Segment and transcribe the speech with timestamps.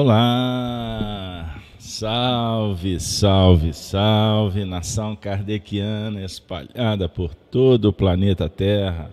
[0.00, 1.60] Olá!
[1.76, 9.10] Salve, salve, salve, nação kardeciana espalhada por todo o planeta Terra.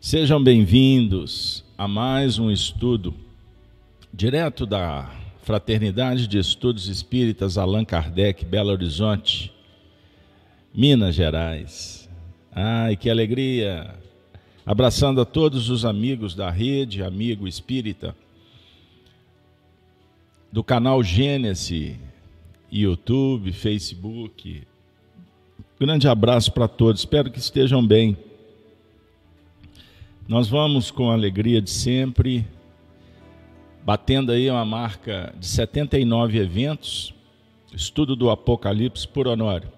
[0.00, 3.14] Sejam bem-vindos a mais um estudo
[4.10, 5.10] direto da
[5.42, 9.52] Fraternidade de Estudos Espíritas Allan Kardec, Belo Horizonte,
[10.74, 12.08] Minas Gerais.
[12.50, 13.94] Ai, que alegria!
[14.64, 18.16] Abraçando a todos os amigos da rede, amigo espírita
[20.52, 21.96] do canal Gênesis,
[22.70, 24.62] YouTube, Facebook.
[25.80, 28.14] Grande abraço para todos, espero que estejam bem.
[30.28, 32.46] Nós vamos com a alegria de sempre,
[33.82, 37.14] batendo aí uma marca de 79 eventos,
[37.74, 39.72] estudo do Apocalipse por Honório.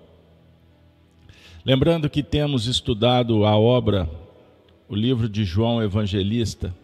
[1.64, 4.10] Lembrando que temos estudado a obra,
[4.88, 6.74] o livro de João Evangelista,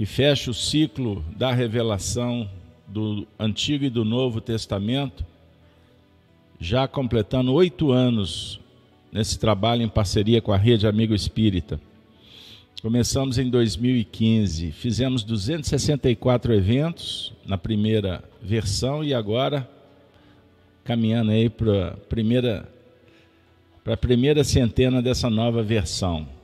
[0.00, 2.48] que fecha o ciclo da revelação
[2.88, 5.22] do Antigo e do Novo Testamento,
[6.58, 8.58] já completando oito anos
[9.12, 11.78] nesse trabalho em parceria com a Rede Amigo Espírita.
[12.80, 19.68] Começamos em 2015, fizemos 264 eventos na primeira versão e agora
[20.82, 22.66] caminhando aí para a primeira,
[24.00, 26.39] primeira centena dessa nova versão.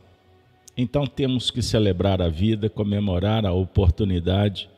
[0.77, 4.69] Então temos que celebrar a vida, comemorar a oportunidade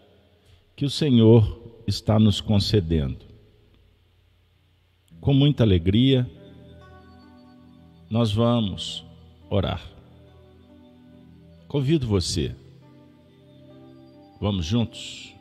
[0.77, 3.27] que o Senhor está nos concedendo.
[5.21, 6.31] Com muita alegria,
[8.09, 9.05] nós vamos
[9.51, 9.83] orar.
[11.67, 12.55] Convido você.
[14.41, 15.35] Vamos juntos?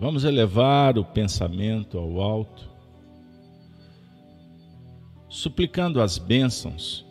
[0.00, 2.68] Vamos elevar o pensamento ao alto,
[5.28, 7.03] suplicando as bênçãos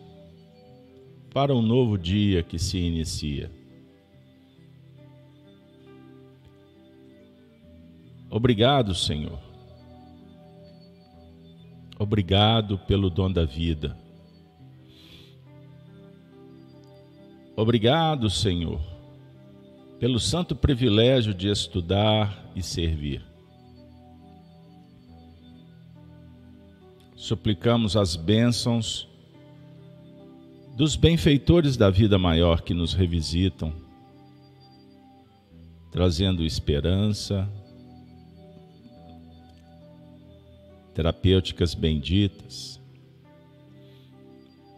[1.34, 3.50] para um novo dia que se inicia.
[8.30, 9.40] Obrigado, Senhor.
[11.98, 13.98] Obrigado pelo dom da vida.
[17.56, 18.80] Obrigado, Senhor,
[19.98, 23.24] pelo santo privilégio de estudar e servir.
[27.16, 29.08] Suplicamos as bênçãos
[30.76, 33.72] dos benfeitores da vida maior que nos revisitam,
[35.92, 37.48] trazendo esperança,
[40.92, 42.80] terapêuticas benditas,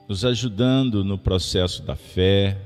[0.07, 2.61] nos ajudando no processo da fé,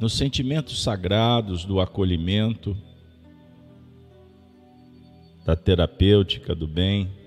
[0.00, 2.74] nos sentimentos sagrados do acolhimento,
[5.44, 7.23] da terapêutica do bem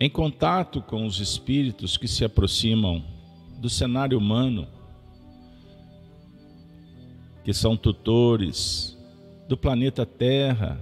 [0.00, 3.04] em contato com os espíritos que se aproximam
[3.58, 4.68] do cenário humano,
[7.44, 8.96] que são tutores
[9.48, 10.80] do planeta Terra,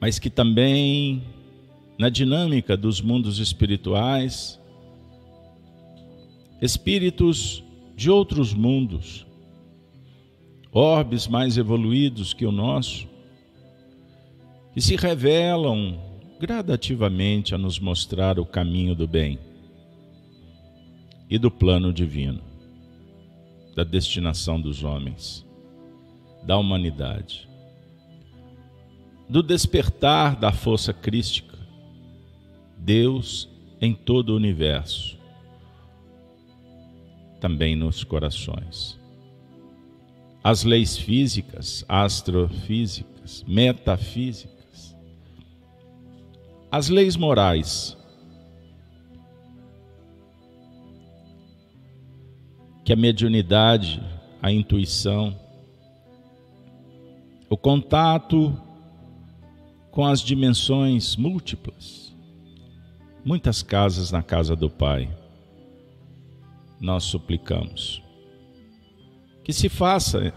[0.00, 1.24] mas que também,
[1.98, 4.60] na dinâmica dos mundos espirituais,
[6.62, 7.64] espíritos
[7.96, 9.26] de outros mundos,
[10.70, 13.08] orbes mais evoluídos que o nosso,
[14.76, 15.98] e se revelam
[16.38, 19.38] gradativamente a nos mostrar o caminho do bem
[21.30, 22.42] e do plano divino,
[23.74, 25.46] da destinação dos homens,
[26.44, 27.48] da humanidade,
[29.26, 31.56] do despertar da força crística,
[32.76, 33.48] Deus
[33.80, 35.18] em todo o universo,
[37.40, 39.00] também nos corações.
[40.44, 44.55] As leis físicas, astrofísicas, metafísicas,
[46.70, 47.96] as leis morais.
[52.84, 54.02] Que a mediunidade,
[54.40, 55.36] a intuição,
[57.48, 58.56] o contato
[59.90, 62.14] com as dimensões múltiplas,
[63.24, 65.08] muitas casas na casa do Pai,
[66.80, 68.02] nós suplicamos.
[69.42, 70.32] Que se faça,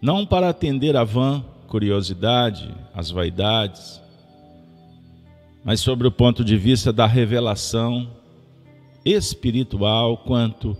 [0.00, 4.00] não para atender a vã curiosidade, as vaidades,
[5.64, 8.10] mas sobre o ponto de vista da revelação
[9.04, 10.76] espiritual quanto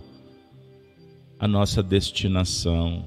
[1.39, 3.05] à nossa destinação,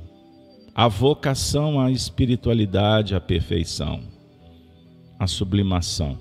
[0.75, 4.03] a vocação à espiritualidade, à perfeição,
[5.19, 6.19] à sublimação.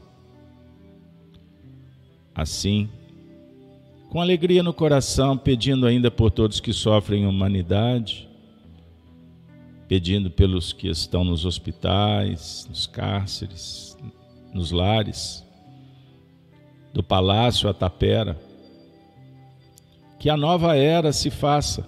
[2.35, 2.89] Assim,
[4.09, 8.29] com alegria no coração, pedindo ainda por todos que sofrem humanidade,
[9.87, 13.97] pedindo pelos que estão nos hospitais, nos cárceres,
[14.53, 15.45] nos lares,
[16.93, 18.39] do palácio à tapera,
[20.19, 21.87] que a nova era se faça,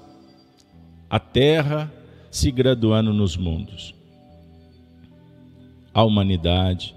[1.09, 1.91] a terra
[2.31, 3.93] se graduando nos mundos,
[5.93, 6.95] a humanidade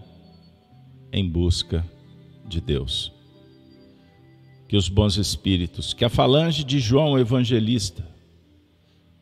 [1.13, 1.85] em busca
[2.47, 3.13] de Deus.
[4.67, 8.05] Que os bons espíritos, que a falange de João Evangelista,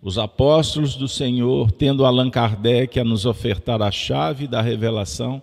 [0.03, 5.43] os apóstolos do Senhor, tendo Allan Kardec a nos ofertar a chave da revelação,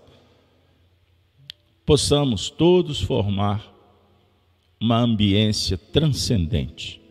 [1.85, 3.73] possamos todos formar
[4.79, 7.01] uma ambiência transcendente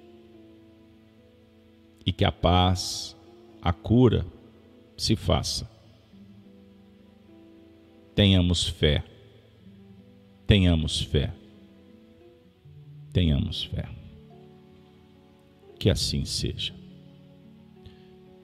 [2.05, 3.17] e que a paz,
[3.61, 4.27] a cura
[4.97, 5.71] se faça.
[8.15, 9.03] Tenhamos fé,
[10.47, 11.33] tenhamos fé,
[13.13, 13.89] tenhamos fé.
[15.79, 16.75] Que assim seja,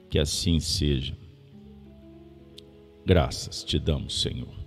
[0.09, 1.15] que assim seja.
[3.05, 4.58] Graças te damos, Senhor.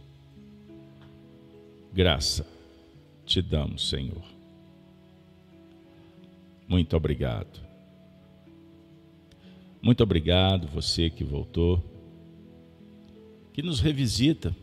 [1.93, 2.47] Graça
[3.27, 4.25] te damos, Senhor.
[6.67, 7.61] Muito obrigado.
[9.83, 11.85] Muito obrigado você que voltou,
[13.53, 14.57] que nos revisita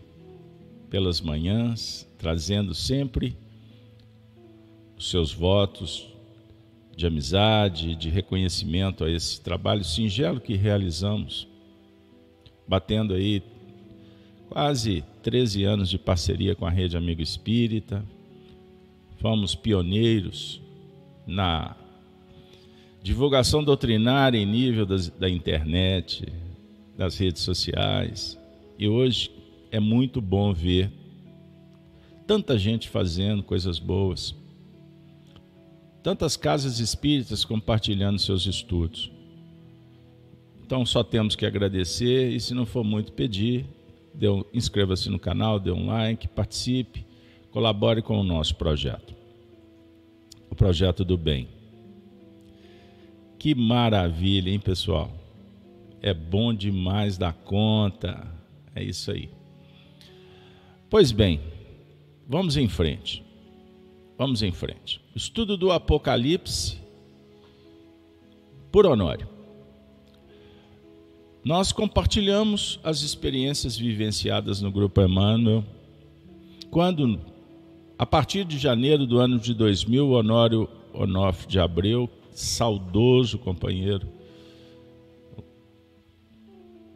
[0.90, 3.38] pelas manhãs, trazendo sempre
[4.98, 6.08] os seus votos
[6.96, 11.48] de amizade, de reconhecimento a esse trabalho singelo que realizamos,
[12.68, 13.44] batendo aí
[14.50, 18.04] quase 13 anos de parceria com a Rede Amigo Espírita.
[19.18, 20.62] Fomos pioneiros
[21.28, 21.75] na
[23.04, 26.28] divulgação doutrinária em nível das, da internet,
[26.98, 28.38] das redes sociais.
[28.78, 29.31] E hoje
[29.72, 30.92] é muito bom ver
[32.25, 34.36] tanta gente fazendo coisas boas,
[36.02, 39.12] tantas casas espíritas compartilhando seus estudos.
[40.66, 43.66] Então só temos que agradecer e se não for muito pedir,
[44.54, 47.06] inscreva-se no canal, dê um like, participe,
[47.51, 49.13] colabore com o nosso projeto.
[50.50, 51.48] O projeto do bem.
[53.38, 55.12] Que maravilha, hein, pessoal?
[56.01, 58.27] É bom demais da conta.
[58.75, 59.30] É isso aí.
[60.89, 61.39] Pois bem,
[62.27, 63.24] vamos em frente.
[64.18, 65.01] Vamos em frente.
[65.16, 66.77] Estudo do Apocalipse
[68.71, 69.39] por Honório.
[71.44, 75.64] Nós compartilhamos as experiências vivenciadas no Grupo Emmanuel,
[76.70, 77.20] quando,
[77.98, 84.08] a partir de janeiro do ano de 2000, Honório Onofre de Abreu saudoso companheiro,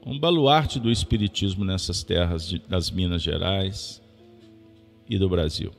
[0.05, 4.01] um baluarte do espiritismo nessas terras de, das Minas Gerais
[5.09, 5.71] e do Brasil.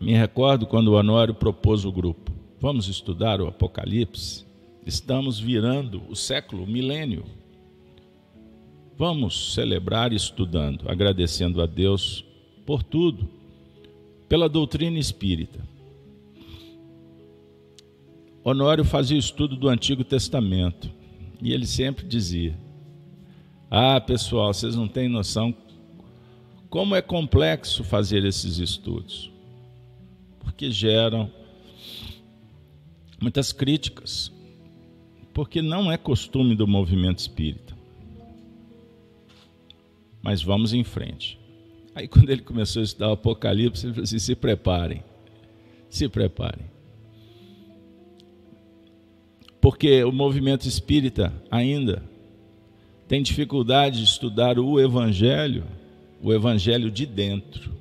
[0.00, 4.45] Me recordo quando o Honório propôs o grupo: vamos estudar o Apocalipse.
[4.86, 7.24] Estamos virando o século, o milênio.
[8.96, 12.24] Vamos celebrar estudando, agradecendo a Deus
[12.64, 13.28] por tudo,
[14.28, 15.76] pela doutrina espírita
[18.48, 20.88] Honório fazia o estudo do Antigo Testamento
[21.42, 22.56] e ele sempre dizia:
[23.68, 25.52] Ah, pessoal, vocês não têm noção
[26.70, 29.32] como é complexo fazer esses estudos,
[30.38, 31.28] porque geram
[33.20, 34.30] muitas críticas,
[35.36, 37.76] porque não é costume do movimento espírita.
[40.22, 41.38] Mas vamos em frente.
[41.94, 45.04] Aí, quando ele começou a estudar o Apocalipse, ele falou assim: se preparem,
[45.90, 46.74] se preparem
[49.66, 52.00] porque o movimento espírita ainda
[53.08, 55.64] tem dificuldade de estudar o Evangelho,
[56.22, 57.74] o Evangelho de dentro.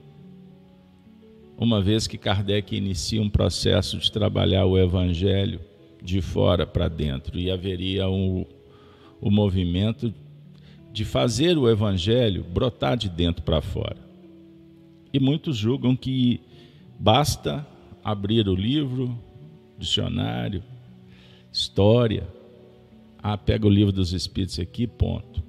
[1.55, 5.61] Uma vez que Kardec inicia um processo de trabalhar o Evangelho
[6.05, 8.45] de fora para dentro, e haveria um,
[9.19, 10.13] o movimento
[10.93, 13.97] de fazer o Evangelho brotar de dentro para fora.
[15.11, 16.39] E muitos julgam que
[16.99, 17.65] basta
[18.03, 19.17] abrir o livro,
[19.77, 20.63] dicionário,
[21.51, 22.27] história.
[23.17, 25.43] Ah, pega o livro dos Espíritos aqui, ponto.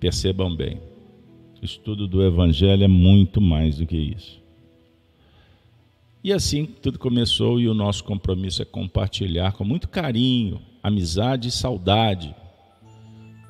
[0.00, 0.80] Percebam bem,
[1.62, 4.39] o estudo do Evangelho é muito mais do que isso.
[6.22, 11.50] E assim tudo começou e o nosso compromisso é compartilhar com muito carinho, amizade e
[11.50, 12.34] saudade,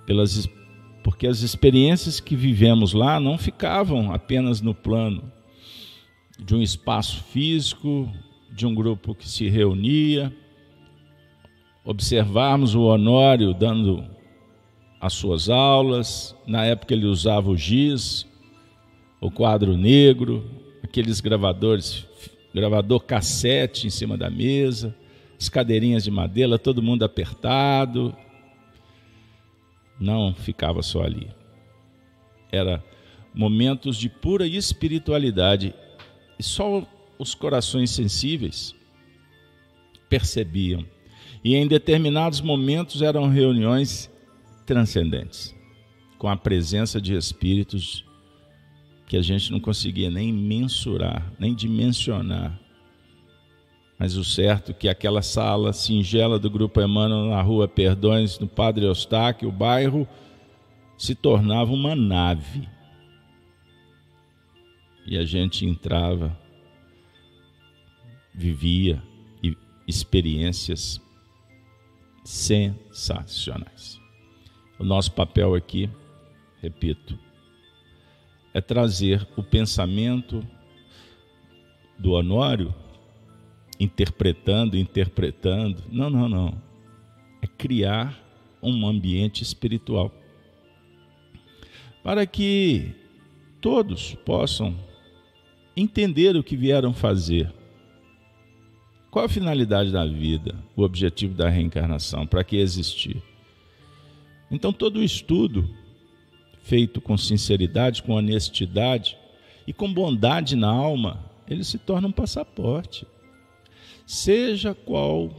[0.07, 0.49] pelas,
[1.03, 5.33] porque as experiências que vivemos lá não ficavam apenas no plano
[6.39, 8.09] de um espaço físico
[8.53, 10.33] de um grupo que se reunia,
[11.85, 14.05] observarmos o Honório dando
[15.01, 18.27] as suas aulas, na época ele usava o giz,
[19.21, 20.45] o quadro negro,
[20.83, 22.07] aqueles gravadores,
[22.55, 24.95] gravador cassete em cima da mesa,
[25.39, 28.15] as cadeirinhas de madeira, todo mundo apertado.
[29.99, 31.31] Não ficava só ali.
[32.51, 32.83] Era
[33.35, 35.75] momentos de pura espiritualidade.
[36.39, 36.87] E só
[37.19, 38.75] os corações sensíveis
[40.09, 40.85] percebiam.
[41.43, 44.11] E em determinados momentos eram reuniões
[44.67, 45.55] transcendentes,
[46.19, 48.05] com a presença de espíritos
[49.11, 52.57] que a gente não conseguia nem mensurar, nem dimensionar.
[53.99, 58.47] Mas o certo é que aquela sala singela do Grupo Emmanuel na rua Perdões, no
[58.47, 60.07] Padre Eustáquio, o bairro,
[60.97, 62.69] se tornava uma nave.
[65.05, 66.39] E a gente entrava,
[68.33, 69.03] vivia
[69.89, 71.01] experiências
[72.23, 74.01] sensacionais.
[74.79, 75.91] O nosso papel aqui,
[76.63, 77.19] repito,
[78.53, 80.45] é trazer o pensamento
[81.99, 82.75] do Honório,
[83.79, 85.83] interpretando, interpretando.
[85.91, 86.63] Não, não, não.
[87.43, 88.19] É criar
[88.63, 90.13] um ambiente espiritual
[92.03, 92.95] para que
[93.61, 94.75] todos possam
[95.77, 97.53] entender o que vieram fazer
[99.11, 102.27] qual a finalidade da vida, o objetivo da reencarnação?
[102.27, 103.21] Para que existir?
[104.49, 105.69] Então, todo o estudo
[106.71, 109.19] feito com sinceridade, com honestidade
[109.67, 113.05] e com bondade na alma, ele se torna um passaporte.
[114.07, 115.35] Seja qual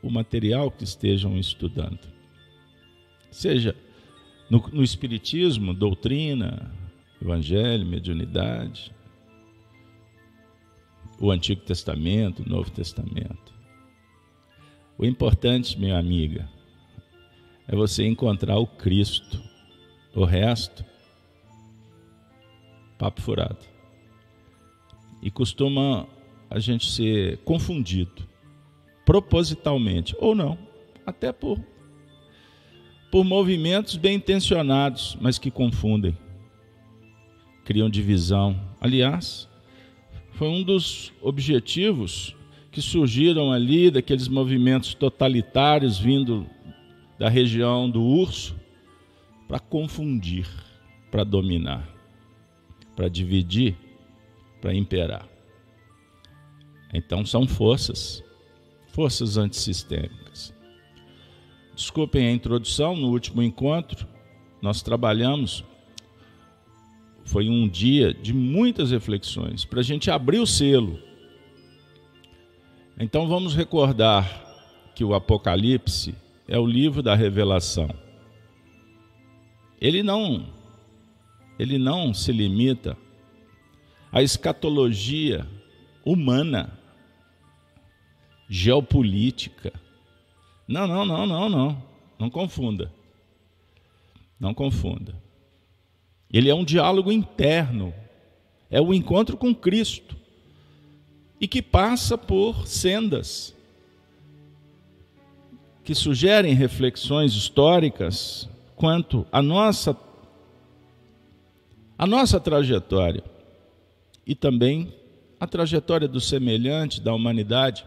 [0.00, 1.98] o material que estejam estudando.
[3.28, 3.74] Seja
[4.48, 6.72] no, no Espiritismo, doutrina,
[7.20, 8.94] Evangelho, mediunidade,
[11.18, 13.52] o Antigo Testamento, o Novo Testamento.
[14.96, 16.48] O importante, minha amiga,
[17.66, 19.55] é você encontrar o Cristo.
[20.16, 20.82] O resto,
[22.96, 23.58] papo furado.
[25.20, 26.08] E costuma
[26.48, 28.26] a gente ser confundido,
[29.04, 30.56] propositalmente, ou não,
[31.04, 31.60] até por,
[33.12, 36.16] por movimentos bem intencionados, mas que confundem,
[37.62, 38.58] criam divisão.
[38.80, 39.46] Aliás,
[40.30, 42.34] foi um dos objetivos
[42.72, 46.46] que surgiram ali daqueles movimentos totalitários vindo
[47.18, 48.56] da região do urso
[49.46, 50.48] para confundir,
[51.10, 51.88] para dominar,
[52.94, 53.76] para dividir,
[54.60, 55.28] para imperar.
[56.92, 58.22] Então são forças,
[58.88, 60.54] forças antissistêmicas.
[61.74, 64.06] Desculpem a introdução, no último encontro
[64.60, 65.64] nós trabalhamos
[67.24, 70.98] foi um dia de muitas reflexões, para a gente abrir o selo.
[72.98, 74.44] Então vamos recordar
[74.94, 76.14] que o Apocalipse
[76.48, 77.88] é o livro da revelação.
[79.80, 80.56] Ele não
[81.58, 82.96] ele não se limita
[84.12, 85.46] à escatologia
[86.04, 86.78] humana,
[88.48, 89.72] geopolítica.
[90.68, 91.82] Não, não, não, não, não.
[92.18, 92.92] Não confunda.
[94.38, 95.14] Não confunda.
[96.30, 97.94] Ele é um diálogo interno,
[98.70, 100.16] é o encontro com Cristo
[101.40, 103.54] e que passa por sendas
[105.84, 109.96] que sugerem reflexões históricas quanto à nossa
[111.98, 113.24] a nossa trajetória
[114.26, 114.92] e também
[115.40, 117.86] a trajetória do semelhante da humanidade.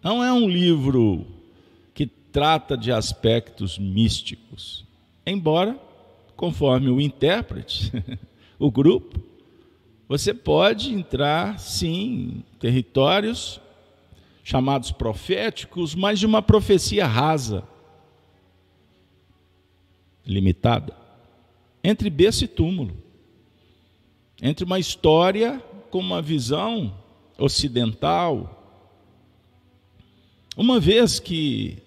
[0.00, 1.26] Não é um livro
[1.92, 4.84] que trata de aspectos místicos.
[5.26, 5.76] Embora,
[6.36, 7.92] conforme o intérprete,
[8.58, 9.20] o grupo,
[10.08, 13.60] você pode entrar, sim, em territórios
[14.44, 17.64] chamados proféticos, mas de uma profecia rasa,
[20.26, 20.96] limitada,
[21.82, 22.96] entre berço e túmulo,
[24.42, 26.96] entre uma história com uma visão
[27.38, 28.60] ocidental,
[30.56, 31.78] uma vez que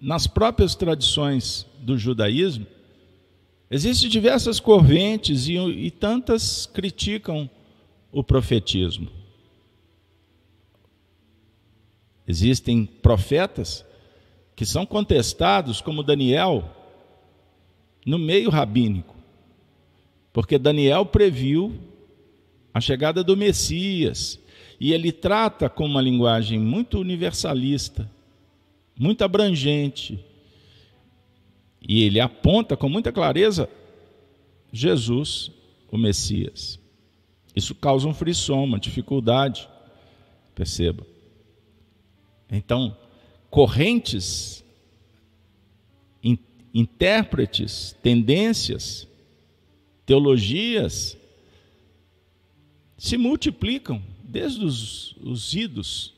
[0.00, 2.66] nas próprias tradições do judaísmo,
[3.70, 7.48] Existem diversas correntes e, e tantas criticam
[8.10, 9.08] o profetismo.
[12.26, 13.84] Existem profetas
[14.56, 16.68] que são contestados, como Daniel,
[18.04, 19.14] no meio rabínico,
[20.32, 21.74] porque Daniel previu
[22.72, 24.38] a chegada do Messias
[24.78, 28.10] e ele trata com uma linguagem muito universalista,
[28.98, 30.24] muito abrangente,
[31.86, 33.68] e ele aponta com muita clareza
[34.72, 35.50] Jesus,
[35.90, 36.78] o Messias.
[37.54, 39.68] Isso causa um frisson, uma dificuldade.
[40.54, 41.04] Perceba.
[42.50, 42.96] Então,
[43.48, 44.64] correntes,
[46.72, 49.08] intérpretes, tendências,
[50.06, 51.16] teologias
[52.96, 56.14] se multiplicam desde os, os idos,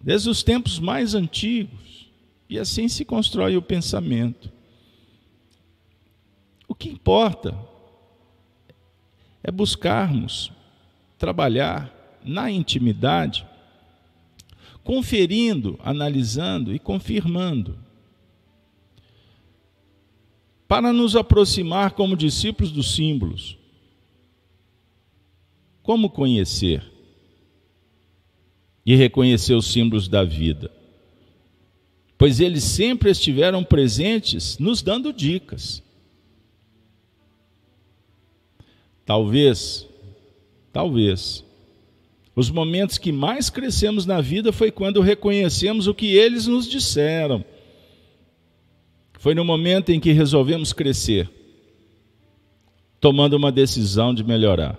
[0.00, 2.10] desde os tempos mais antigos.
[2.48, 4.52] E assim se constrói o pensamento.
[6.68, 7.58] O que importa
[9.42, 10.52] é buscarmos
[11.18, 11.92] trabalhar
[12.24, 13.46] na intimidade,
[14.84, 17.78] conferindo, analisando e confirmando,
[20.68, 23.56] para nos aproximar como discípulos dos símbolos.
[25.82, 26.82] Como conhecer
[28.84, 30.70] e reconhecer os símbolos da vida?
[32.18, 35.82] Pois eles sempre estiveram presentes, nos dando dicas.
[39.04, 39.86] Talvez,
[40.72, 41.44] talvez,
[42.34, 47.44] os momentos que mais crescemos na vida foi quando reconhecemos o que eles nos disseram.
[49.18, 51.30] Foi no momento em que resolvemos crescer,
[53.00, 54.78] tomando uma decisão de melhorar.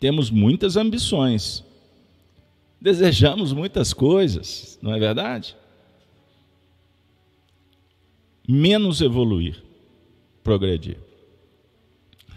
[0.00, 1.64] Temos muitas ambições,
[2.80, 5.56] desejamos muitas coisas, não é verdade?
[8.46, 9.62] Menos evoluir,
[10.42, 10.98] progredir.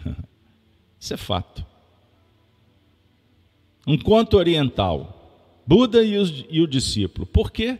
[0.98, 1.64] Isso é fato.
[3.86, 5.18] Um conto oriental,
[5.66, 7.26] Buda e, o discípulo.
[7.26, 7.78] Por quê?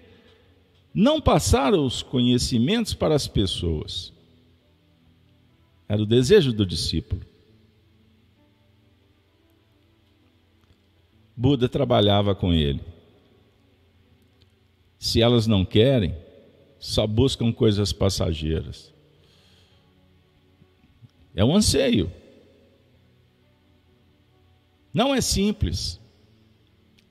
[0.95, 4.13] Não passaram os conhecimentos para as pessoas.
[5.89, 7.23] Era o desejo do discípulo.
[11.37, 12.81] Buda trabalhava com ele.
[14.99, 16.15] Se elas não querem,
[16.79, 18.93] só buscam coisas passageiras.
[21.35, 22.13] É um anseio.
[24.93, 25.99] Não é simples.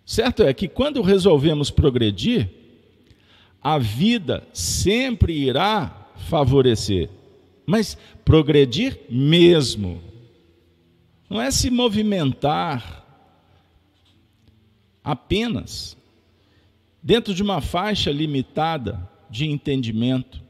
[0.05, 2.60] Certo é que quando resolvemos progredir,
[3.61, 7.09] a vida sempre irá favorecer,
[7.65, 10.01] mas progredir mesmo.
[11.29, 13.05] Não é se movimentar
[15.03, 15.95] apenas
[17.01, 20.41] dentro de uma faixa limitada de entendimento,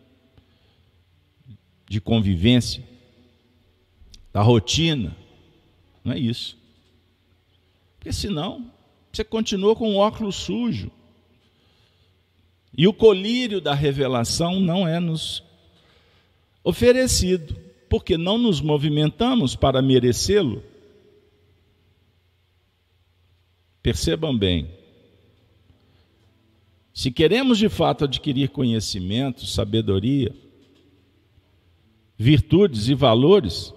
[1.88, 2.84] de convivência,
[4.34, 5.16] da rotina.
[6.04, 6.58] Não é isso.
[8.00, 8.72] Porque senão
[9.12, 10.92] você continua com o óculos sujo.
[12.78, 15.44] E o colírio da revelação não é nos
[16.64, 17.56] oferecido,
[17.90, 20.64] porque não nos movimentamos para merecê-lo.
[23.82, 24.70] Percebam bem,
[26.94, 30.34] se queremos de fato adquirir conhecimento, sabedoria,
[32.18, 33.74] virtudes e valores,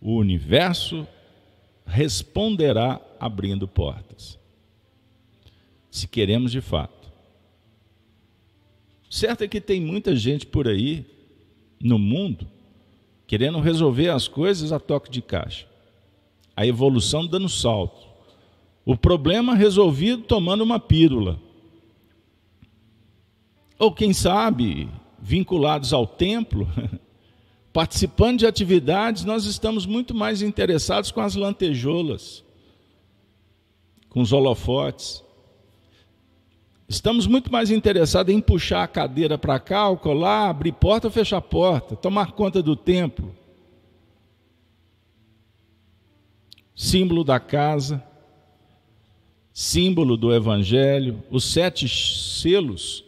[0.00, 1.06] o universo
[1.84, 4.38] responderá abrindo portas.
[5.90, 6.99] Se queremos de fato.
[9.10, 11.04] Certo é que tem muita gente por aí
[11.82, 12.46] no mundo
[13.26, 15.64] querendo resolver as coisas a toque de caixa.
[16.56, 18.08] A evolução dando salto.
[18.84, 21.40] O problema resolvido tomando uma pílula.
[23.78, 24.88] Ou quem sabe,
[25.20, 26.68] vinculados ao templo,
[27.72, 32.44] participando de atividades, nós estamos muito mais interessados com as lantejoulas,
[34.08, 35.22] com os holofotes.
[36.90, 41.12] Estamos muito mais interessados em puxar a cadeira para cá, ou colar, abrir porta ou
[41.12, 43.34] fechar porta, tomar conta do templo.
[46.74, 48.02] Símbolo da casa,
[49.54, 53.04] símbolo do evangelho, os sete selos.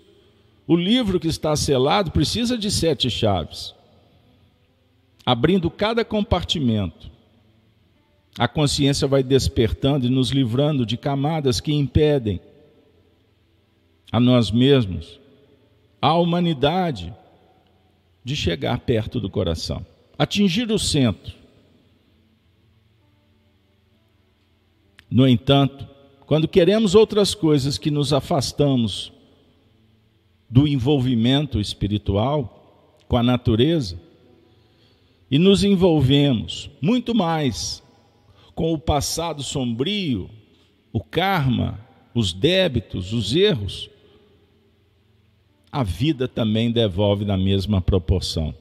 [0.66, 3.74] O livro que está selado precisa de sete chaves
[5.24, 7.10] abrindo cada compartimento,
[8.38, 12.40] a consciência vai despertando e nos livrando de camadas que impedem
[14.12, 15.18] a nós mesmos,
[16.00, 17.12] a humanidade,
[18.22, 19.84] de chegar perto do coração,
[20.18, 21.34] atingir o centro.
[25.10, 25.88] No entanto,
[26.26, 29.12] quando queremos outras coisas que nos afastamos
[30.48, 33.98] do envolvimento espiritual com a natureza,
[35.30, 37.82] e nos envolvemos muito mais
[38.54, 40.28] com o passado sombrio,
[40.92, 41.80] o karma,
[42.14, 43.88] os débitos, os erros,
[45.72, 48.54] a vida também devolve na mesma proporção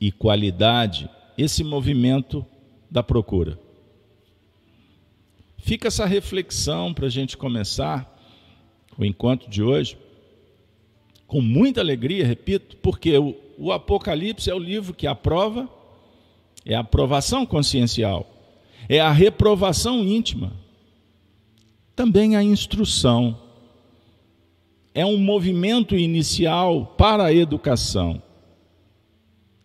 [0.00, 2.46] e qualidade esse movimento
[2.88, 3.58] da procura.
[5.58, 8.08] Fica essa reflexão para a gente começar
[8.96, 9.96] o encontro de hoje,
[11.26, 15.68] com muita alegria, repito, porque o, o Apocalipse é o livro que aprova,
[16.64, 18.28] é a aprovação consciencial,
[18.88, 20.52] é a reprovação íntima,
[21.96, 23.38] também a instrução.
[24.94, 28.22] É um movimento inicial para a educação.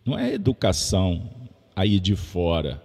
[0.04, 1.30] Não é educação
[1.76, 2.82] aí de fora.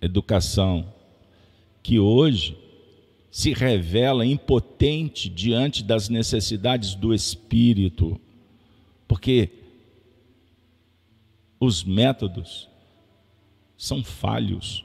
[0.00, 0.92] Educação
[1.82, 2.56] que hoje
[3.30, 8.20] se revela impotente diante das necessidades do espírito,
[9.08, 9.50] porque
[11.58, 12.68] os métodos
[13.76, 14.84] são falhos.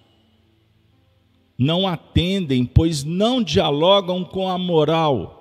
[1.62, 5.36] Não atendem, pois não dialogam com a moral,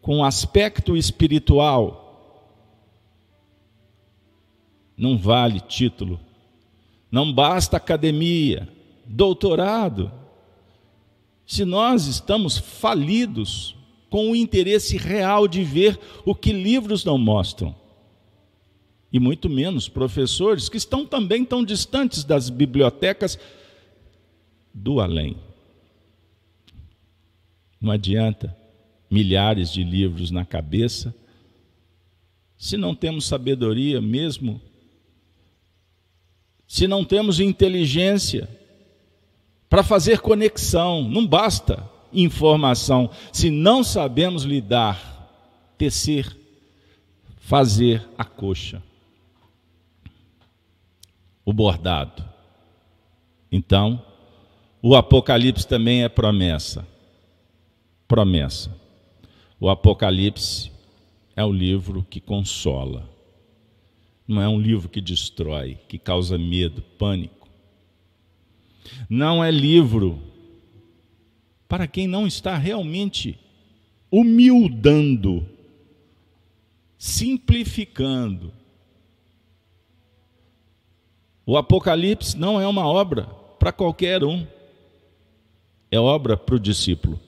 [0.00, 2.04] com o aspecto espiritual.
[4.96, 6.20] Não vale título,
[7.10, 8.68] não basta academia,
[9.04, 10.12] doutorado.
[11.44, 13.74] Se nós estamos falidos
[14.08, 17.74] com o interesse real de ver o que livros não mostram.
[19.12, 23.38] E muito menos professores que estão também tão distantes das bibliotecas
[24.72, 25.36] do além.
[27.80, 28.56] Não adianta
[29.10, 31.14] milhares de livros na cabeça
[32.58, 34.60] se não temos sabedoria mesmo,
[36.66, 38.48] se não temos inteligência
[39.70, 45.30] para fazer conexão, não basta informação, se não sabemos lidar,
[45.78, 46.36] tecer,
[47.36, 48.82] fazer a coxa,
[51.48, 52.22] o bordado.
[53.50, 54.04] Então,
[54.82, 56.86] o Apocalipse também é promessa.
[58.06, 58.78] Promessa.
[59.58, 60.70] O Apocalipse
[61.34, 63.08] é o livro que consola.
[64.26, 67.48] Não é um livro que destrói, que causa medo, pânico.
[69.08, 70.22] Não é livro
[71.66, 73.38] para quem não está realmente
[74.12, 75.48] humildando,
[76.98, 78.52] simplificando.
[81.48, 83.24] O Apocalipse não é uma obra
[83.58, 84.46] para qualquer um,
[85.90, 87.18] é obra para o discípulo.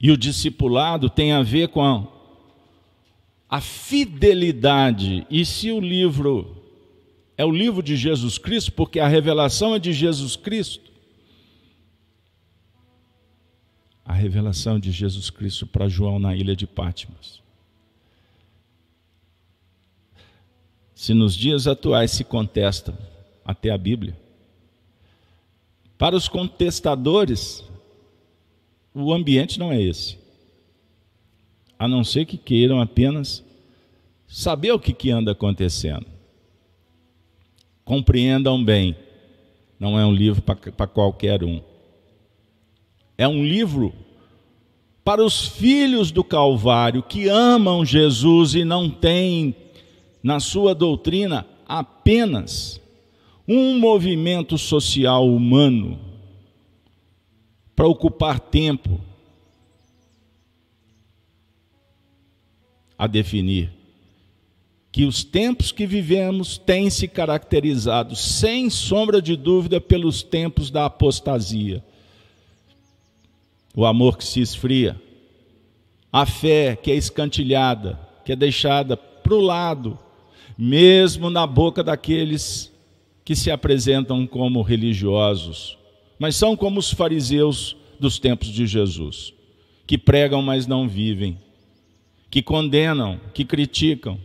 [0.00, 2.08] E o discipulado tem a ver com a,
[3.50, 5.26] a fidelidade.
[5.28, 6.56] E se o livro
[7.36, 10.90] é o livro de Jesus Cristo, porque a revelação é de Jesus Cristo,
[14.06, 17.42] a revelação de Jesus Cristo para João na ilha de Patmos.
[21.00, 22.94] Se nos dias atuais se contestam
[23.42, 24.14] até a Bíblia,
[25.96, 27.64] para os contestadores,
[28.94, 30.18] o ambiente não é esse.
[31.78, 33.42] A não ser que queiram apenas
[34.28, 36.04] saber o que, que anda acontecendo.
[37.82, 38.94] Compreendam bem,
[39.78, 41.62] não é um livro para qualquer um
[43.16, 43.94] é um livro
[45.02, 49.56] para os filhos do Calvário que amam Jesus e não têm
[50.22, 52.80] na sua doutrina apenas
[53.46, 55.98] um movimento social humano
[57.74, 59.00] para ocupar tempo
[62.98, 63.72] a definir
[64.92, 70.86] que os tempos que vivemos têm se caracterizado, sem sombra de dúvida, pelos tempos da
[70.86, 71.82] apostasia.
[73.74, 75.00] O amor que se esfria,
[76.12, 79.98] a fé que é escantilhada, que é deixada para o lado,
[80.60, 82.70] mesmo na boca daqueles
[83.24, 85.78] que se apresentam como religiosos,
[86.18, 89.32] mas são como os fariseus dos tempos de Jesus,
[89.86, 91.38] que pregam, mas não vivem,
[92.30, 94.20] que condenam, que criticam,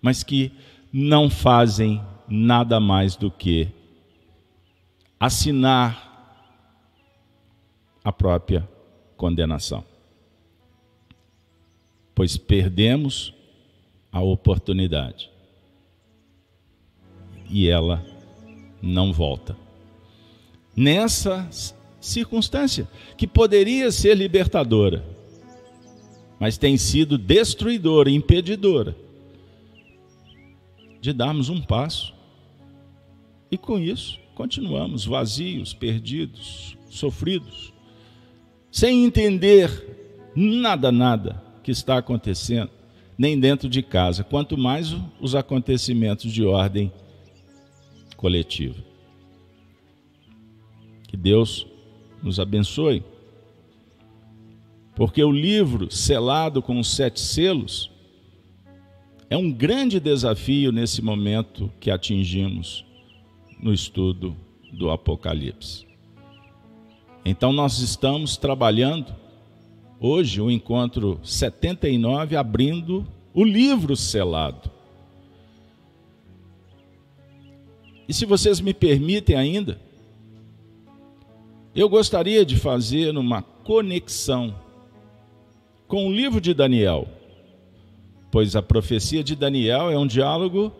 [0.00, 0.50] mas que
[0.90, 3.68] não fazem nada mais do que
[5.20, 6.12] assinar
[8.02, 8.66] a própria
[9.18, 9.84] condenação.
[12.14, 13.34] Pois perdemos
[14.10, 15.33] a oportunidade.
[17.54, 18.04] E ela
[18.82, 19.56] não volta.
[20.76, 21.48] Nessa
[22.00, 25.04] circunstância, que poderia ser libertadora,
[26.40, 28.96] mas tem sido destruidora, impedidora
[31.00, 32.12] de darmos um passo.
[33.50, 37.72] E com isso, continuamos vazios, perdidos, sofridos
[38.74, 39.70] sem entender
[40.34, 42.72] nada, nada que está acontecendo,
[43.16, 46.92] nem dentro de casa, quanto mais os acontecimentos de ordem
[48.24, 48.82] coletiva.
[51.06, 51.66] Que Deus
[52.22, 53.02] nos abençoe,
[54.96, 57.90] porque o livro selado com os sete selos
[59.28, 62.82] é um grande desafio nesse momento que atingimos
[63.60, 64.34] no estudo
[64.72, 65.86] do Apocalipse.
[67.26, 69.14] Então nós estamos trabalhando
[70.00, 74.73] hoje o encontro 79 abrindo o livro selado.
[78.08, 79.80] E se vocês me permitem ainda,
[81.74, 84.54] eu gostaria de fazer uma conexão
[85.88, 87.08] com o livro de Daniel,
[88.30, 90.72] pois a profecia de Daniel é um diálogo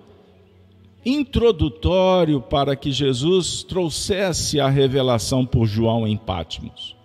[1.04, 6.96] introdutório para que Jesus trouxesse a revelação por João em Pátimos.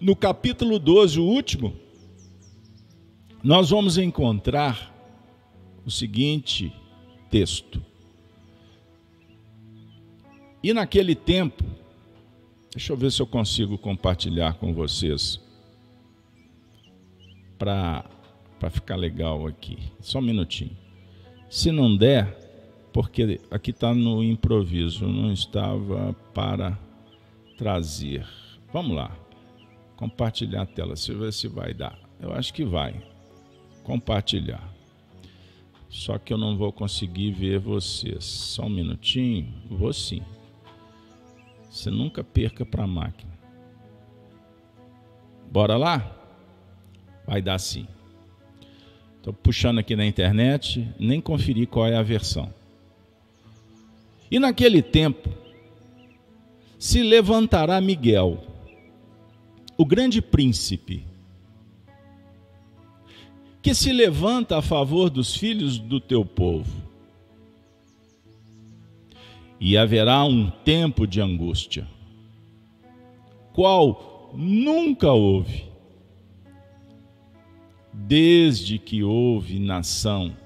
[0.00, 1.74] No capítulo 12, o último,
[3.42, 4.94] nós vamos encontrar
[5.84, 6.72] o seguinte
[7.30, 7.87] texto.
[10.62, 11.62] E naquele tempo,
[12.72, 15.40] deixa eu ver se eu consigo compartilhar com vocês
[17.56, 18.04] para
[18.70, 19.78] ficar legal aqui.
[20.00, 20.76] Só um minutinho.
[21.48, 22.36] Se não der,
[22.92, 26.78] porque aqui está no improviso, não estava para
[27.56, 28.26] trazer.
[28.72, 29.16] Vamos lá.
[29.96, 31.98] Compartilhar a tela, se ver se vai dar.
[32.20, 33.00] Eu acho que vai.
[33.84, 34.72] Compartilhar.
[35.88, 38.24] Só que eu não vou conseguir ver vocês.
[38.24, 39.52] Só um minutinho.
[39.70, 40.22] Vou sim.
[41.68, 43.32] Você nunca perca para a máquina.
[45.50, 46.14] Bora lá?
[47.26, 47.86] Vai dar sim.
[49.16, 52.52] Estou puxando aqui na internet, nem conferi qual é a versão.
[54.30, 55.28] E naquele tempo
[56.78, 58.42] se levantará Miguel,
[59.76, 61.04] o grande príncipe,
[63.60, 66.87] que se levanta a favor dos filhos do teu povo.
[69.60, 71.86] E haverá um tempo de angústia,
[73.52, 75.64] qual nunca houve,
[77.92, 80.36] desde que houve nação,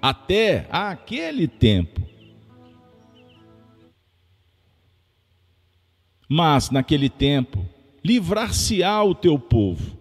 [0.00, 2.02] até aquele tempo.
[6.28, 7.64] Mas naquele tempo,
[8.04, 9.96] livrar-se-á o teu povo.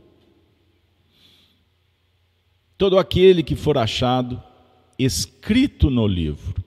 [2.77, 4.41] Todo aquele que for achado
[4.97, 6.64] escrito no livro.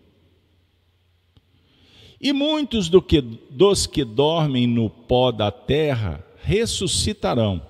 [2.20, 7.62] E muitos do que, dos que dormem no pó da terra ressuscitarão,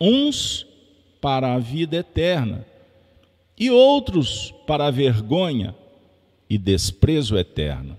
[0.00, 0.66] uns
[1.20, 2.66] para a vida eterna,
[3.58, 5.74] e outros para a vergonha
[6.48, 7.96] e desprezo eterno.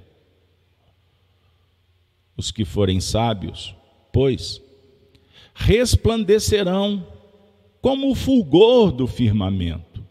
[2.36, 3.76] Os que forem sábios,
[4.12, 4.62] pois,
[5.54, 7.06] resplandecerão
[7.82, 10.04] como o fulgor do firmamento.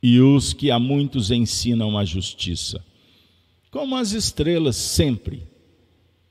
[0.00, 2.84] E os que a muitos ensinam a justiça,
[3.70, 5.46] como as estrelas sempre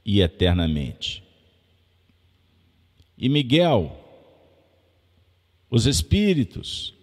[0.05, 1.23] e eternamente.
[3.17, 3.97] E Miguel,
[5.69, 6.93] os espíritos,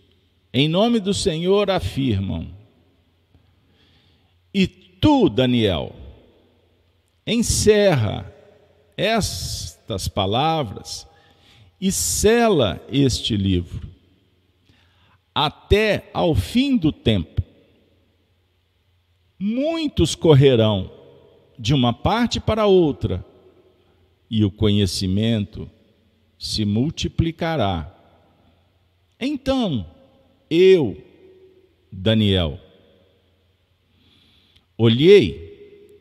[0.52, 2.48] em nome do Senhor, afirmam:
[4.52, 5.94] E tu, Daniel,
[7.26, 8.32] encerra
[8.96, 11.06] estas palavras
[11.80, 13.94] e sela este livro
[15.34, 17.33] até ao fim do tempo.
[19.46, 20.90] Muitos correrão
[21.58, 23.22] de uma parte para outra,
[24.30, 25.70] e o conhecimento
[26.38, 27.94] se multiplicará.
[29.20, 29.84] Então,
[30.48, 30.96] eu,
[31.92, 32.58] Daniel,
[34.78, 35.92] olhei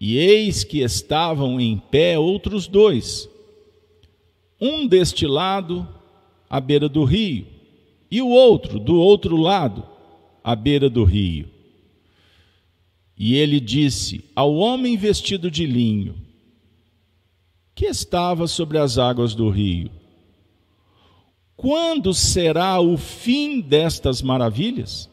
[0.00, 3.28] e eis que estavam em pé outros dois,
[4.58, 5.86] um deste lado,
[6.48, 7.46] à beira do rio,
[8.10, 9.86] e o outro do outro lado,
[10.42, 11.51] à beira do rio.
[13.16, 16.16] E ele disse ao homem vestido de linho,
[17.74, 19.90] que estava sobre as águas do rio:
[21.56, 25.10] Quando será o fim destas maravilhas?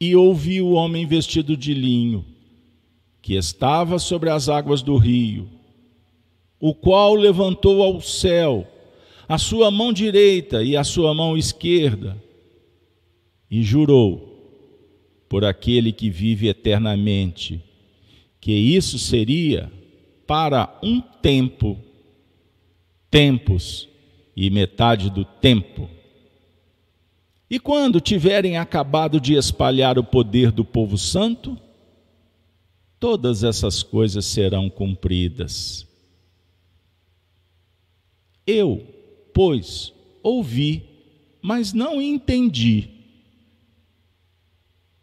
[0.00, 2.24] e ouvi o homem vestido de linho,
[3.22, 5.48] que estava sobre as águas do rio,
[6.60, 8.66] o qual levantou ao céu
[9.26, 12.22] a sua mão direita e a sua mão esquerda,
[13.50, 14.33] e jurou
[15.28, 17.62] por aquele que vive eternamente,
[18.40, 19.70] que isso seria
[20.26, 21.78] para um tempo,
[23.10, 23.88] tempos
[24.36, 25.88] e metade do tempo
[27.54, 31.56] e quando tiverem acabado de espalhar o poder do povo santo,
[32.98, 35.86] todas essas coisas serão cumpridas.
[38.44, 38.84] Eu,
[39.32, 40.82] pois, ouvi,
[41.40, 42.88] mas não entendi.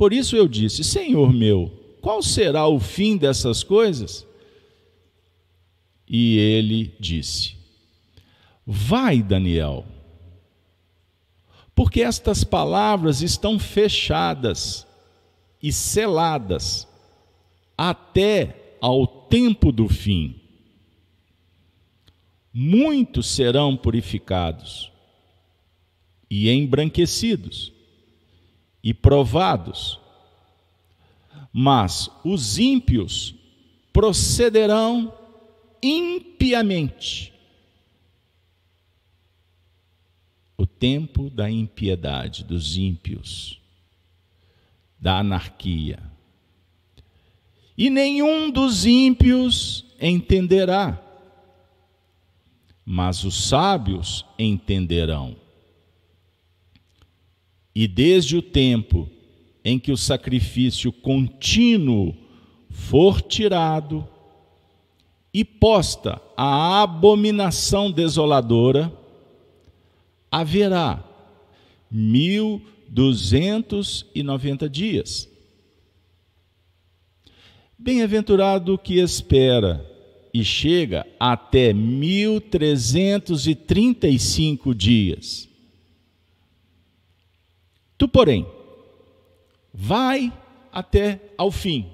[0.01, 4.25] Por isso eu disse: Senhor meu, qual será o fim dessas coisas?
[6.09, 7.55] E ele disse:
[8.65, 9.85] Vai, Daniel
[11.75, 14.85] porque estas palavras estão fechadas
[15.61, 16.87] e seladas
[17.77, 20.39] até ao tempo do fim.
[22.53, 24.91] Muitos serão purificados
[26.29, 27.70] e embranquecidos
[28.83, 29.99] e provados,
[31.53, 33.35] mas os ímpios
[33.91, 35.13] procederão
[35.81, 37.31] impiamente
[40.57, 43.59] o tempo da impiedade dos ímpios,
[44.99, 45.99] da anarquia.
[47.75, 51.01] E nenhum dos ímpios entenderá,
[52.85, 55.40] mas os sábios entenderão.
[57.73, 59.09] E desde o tempo
[59.63, 62.15] em que o sacrifício contínuo
[62.69, 64.07] for tirado
[65.33, 68.91] e posta a abominação desoladora,
[70.29, 71.03] haverá
[71.89, 75.29] mil duzentos e noventa dias.
[77.77, 79.89] Bem-aventurado que espera
[80.33, 85.49] e chega até mil trezentos e trinta e cinco dias.
[88.01, 88.47] Tu, porém,
[89.71, 90.33] vai
[90.71, 91.87] até ao fim,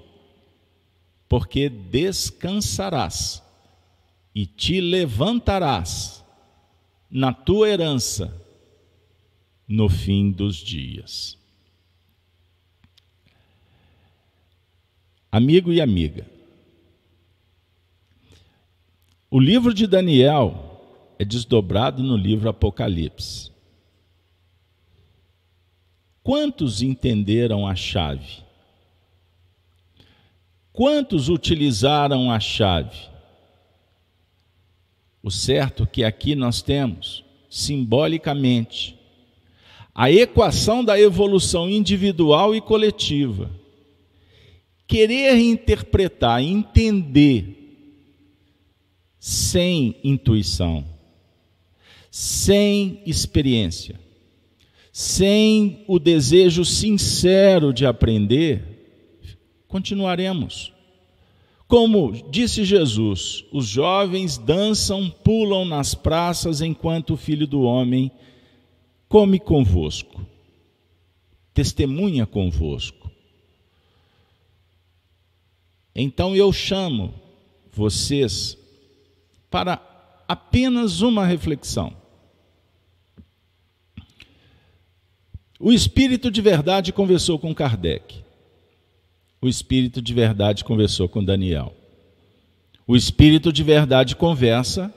[1.28, 3.42] porque descansarás
[4.34, 6.24] e te levantarás
[7.10, 8.34] na tua herança
[9.68, 11.36] no fim dos dias.
[15.30, 16.26] Amigo e amiga,
[19.30, 23.57] o livro de Daniel é desdobrado no livro Apocalipse.
[26.28, 28.42] Quantos entenderam a chave?
[30.70, 32.98] Quantos utilizaram a chave?
[35.22, 38.94] O certo que aqui nós temos, simbolicamente,
[39.94, 43.50] a equação da evolução individual e coletiva.
[44.86, 47.56] Querer interpretar, entender,
[49.18, 50.84] sem intuição,
[52.10, 53.98] sem experiência,
[54.98, 59.22] sem o desejo sincero de aprender,
[59.68, 60.72] continuaremos.
[61.68, 68.10] Como disse Jesus, os jovens dançam, pulam nas praças enquanto o filho do homem
[69.08, 70.20] come convosco,
[71.54, 73.08] testemunha convosco.
[75.94, 77.14] Então eu chamo
[77.70, 78.58] vocês
[79.48, 79.80] para
[80.26, 82.07] apenas uma reflexão.
[85.60, 88.22] O Espírito de Verdade conversou com Kardec.
[89.42, 91.74] O Espírito de Verdade conversou com Daniel.
[92.86, 94.92] O Espírito de Verdade conversa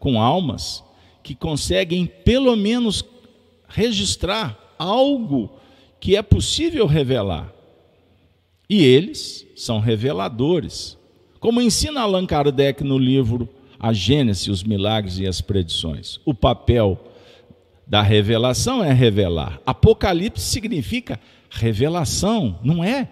[0.00, 0.82] com almas
[1.22, 3.04] que conseguem, pelo menos,
[3.68, 5.50] registrar algo
[6.00, 7.52] que é possível revelar.
[8.68, 10.98] E eles são reveladores.
[11.38, 16.18] Como ensina Allan Kardec no livro a Gênese, os milagres e as predições.
[16.24, 16.98] O papel
[17.90, 19.60] da revelação é revelar.
[19.66, 21.18] Apocalipse significa
[21.50, 23.08] revelação, não é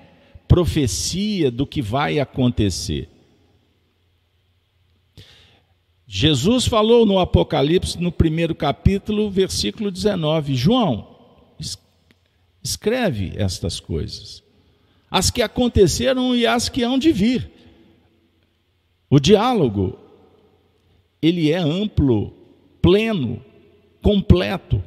[0.47, 3.09] profecia do que vai acontecer.
[6.07, 11.09] Jesus falou no Apocalipse, no primeiro capítulo, versículo 19: João,
[12.63, 14.45] escreve estas coisas,
[15.11, 17.51] as que aconteceram e as que hão de vir.
[19.11, 19.99] O diálogo
[21.21, 22.33] ele é amplo,
[22.81, 23.45] pleno,
[24.03, 24.83] completo,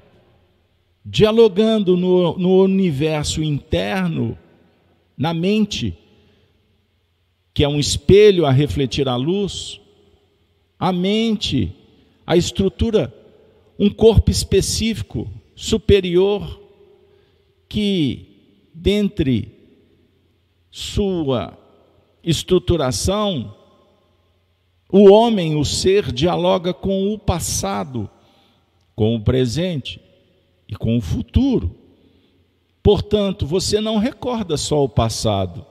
[1.03, 4.37] dialogando no, no universo interno,
[5.17, 5.97] na mente,
[7.53, 9.79] que é um espelho a refletir a luz,
[10.79, 11.75] a mente,
[12.25, 13.13] a estrutura,
[13.77, 16.59] um corpo específico, superior,
[17.67, 19.51] que, dentre
[20.71, 21.57] sua
[22.23, 23.55] estruturação,
[24.91, 28.09] o homem, o ser, dialoga com o passado,
[29.01, 29.99] com o presente
[30.69, 31.75] e com o futuro.
[32.83, 35.65] Portanto, você não recorda só o passado,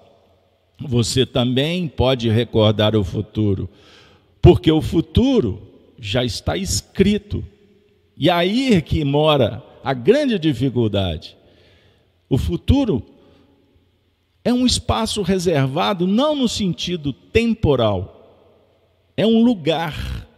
[0.80, 3.70] você também pode recordar o futuro,
[4.42, 5.62] porque o futuro
[5.96, 7.44] já está escrito.
[8.16, 11.36] E aí é que mora a grande dificuldade.
[12.28, 13.00] O futuro
[14.42, 18.66] é um espaço reservado não no sentido temporal,
[19.16, 20.28] é um lugar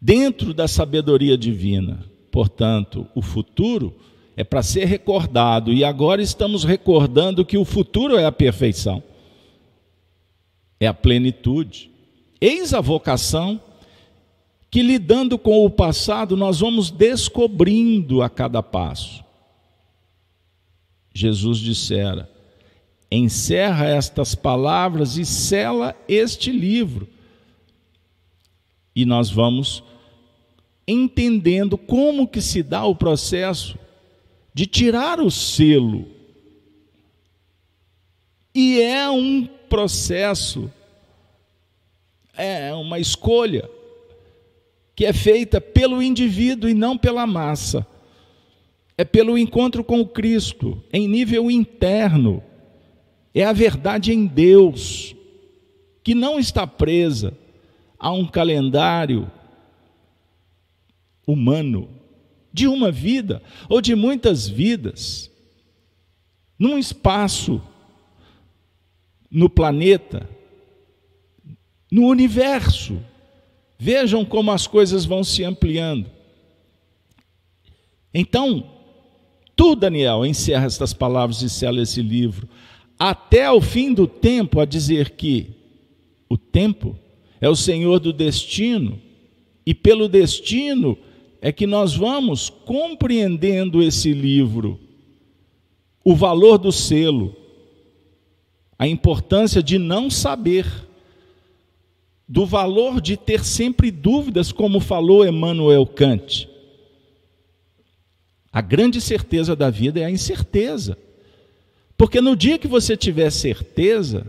[0.00, 2.04] dentro da sabedoria divina.
[2.30, 3.94] Portanto, o futuro
[4.36, 9.02] é para ser recordado e agora estamos recordando que o futuro é a perfeição,
[10.78, 11.90] é a plenitude.
[12.40, 13.60] Eis a vocação
[14.70, 19.24] que, lidando com o passado, nós vamos descobrindo a cada passo.
[21.14, 22.30] Jesus dissera:
[23.10, 27.15] encerra estas palavras e sela este livro
[28.96, 29.84] e nós vamos
[30.88, 33.78] entendendo como que se dá o processo
[34.54, 36.06] de tirar o selo.
[38.54, 40.72] E é um processo,
[42.34, 43.68] é uma escolha
[44.94, 47.86] que é feita pelo indivíduo e não pela massa.
[48.96, 52.42] É pelo encontro com o Cristo, em nível interno.
[53.34, 55.14] É a verdade em Deus,
[56.02, 57.36] que não está presa
[57.98, 59.30] a um calendário
[61.26, 61.88] humano,
[62.52, 65.30] de uma vida ou de muitas vidas,
[66.58, 67.60] num espaço,
[69.30, 70.28] no planeta,
[71.90, 72.98] no universo.
[73.78, 76.10] Vejam como as coisas vão se ampliando.
[78.14, 78.70] Então,
[79.54, 82.48] tu, Daniel, encerra estas palavras e sela esse livro,
[82.98, 85.50] até o fim do tempo, a dizer que
[86.26, 86.98] o tempo
[87.40, 89.00] é o Senhor do destino,
[89.64, 90.96] e pelo destino
[91.40, 94.80] é que nós vamos compreendendo esse livro,
[96.04, 97.34] o valor do selo,
[98.78, 100.66] a importância de não saber,
[102.28, 106.48] do valor de ter sempre dúvidas, como falou Emmanuel Kant.
[108.52, 110.96] A grande certeza da vida é a incerteza.
[111.96, 114.26] Porque no dia que você tiver certeza,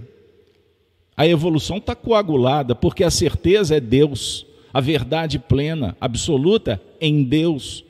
[1.18, 7.84] a evolução está coagulada, porque a certeza é Deus, a verdade plena, absoluta em Deus.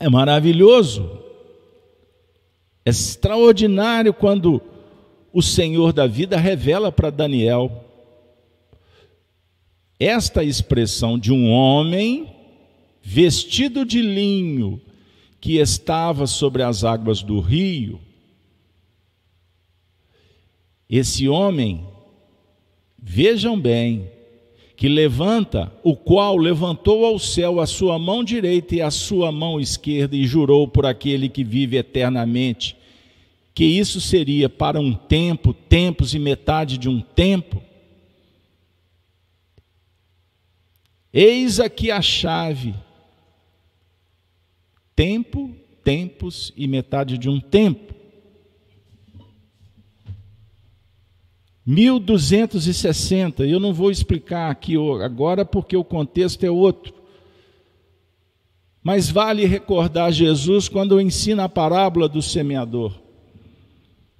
[0.00, 1.08] É maravilhoso,
[2.84, 4.60] é extraordinário quando
[5.32, 7.84] o Senhor da vida revela para Daniel
[10.00, 12.34] esta expressão de um homem
[13.00, 14.80] vestido de linho
[15.40, 18.00] que estava sobre as águas do rio
[20.98, 21.84] esse homem,
[22.96, 24.08] vejam bem,
[24.76, 29.60] que levanta, o qual levantou ao céu a sua mão direita e a sua mão
[29.60, 32.76] esquerda e jurou por aquele que vive eternamente,
[33.52, 37.60] que isso seria para um tempo, tempos e metade de um tempo.
[41.12, 42.74] Eis aqui a chave.
[44.94, 47.93] Tempo, tempos e metade de um tempo.
[51.66, 56.92] 1260, eu não vou explicar aqui agora porque o contexto é outro.
[58.82, 62.92] Mas vale recordar Jesus quando ensina a parábola do semeador,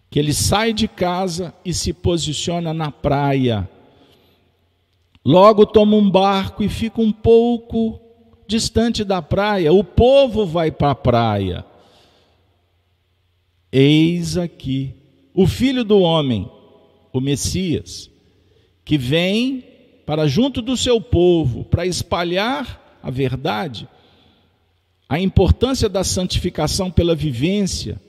[0.09, 3.69] que ele sai de casa e se posiciona na praia.
[5.23, 8.01] Logo toma um barco e fica um pouco
[8.47, 9.71] distante da praia.
[9.71, 11.65] O povo vai para a praia.
[13.71, 14.95] Eis aqui
[15.35, 16.49] o filho do homem
[17.15, 18.11] o Messias,
[18.85, 19.65] que vem
[20.05, 23.89] para junto do seu povo, para espalhar a verdade,
[25.09, 28.01] a importância da santificação pela vivência,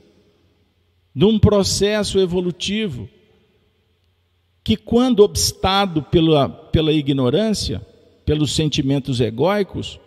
[1.14, 3.08] de um processo evolutivo,
[4.64, 7.86] que, quando obstado pela, pela ignorância,
[8.26, 9.99] pelos sentimentos egóicos,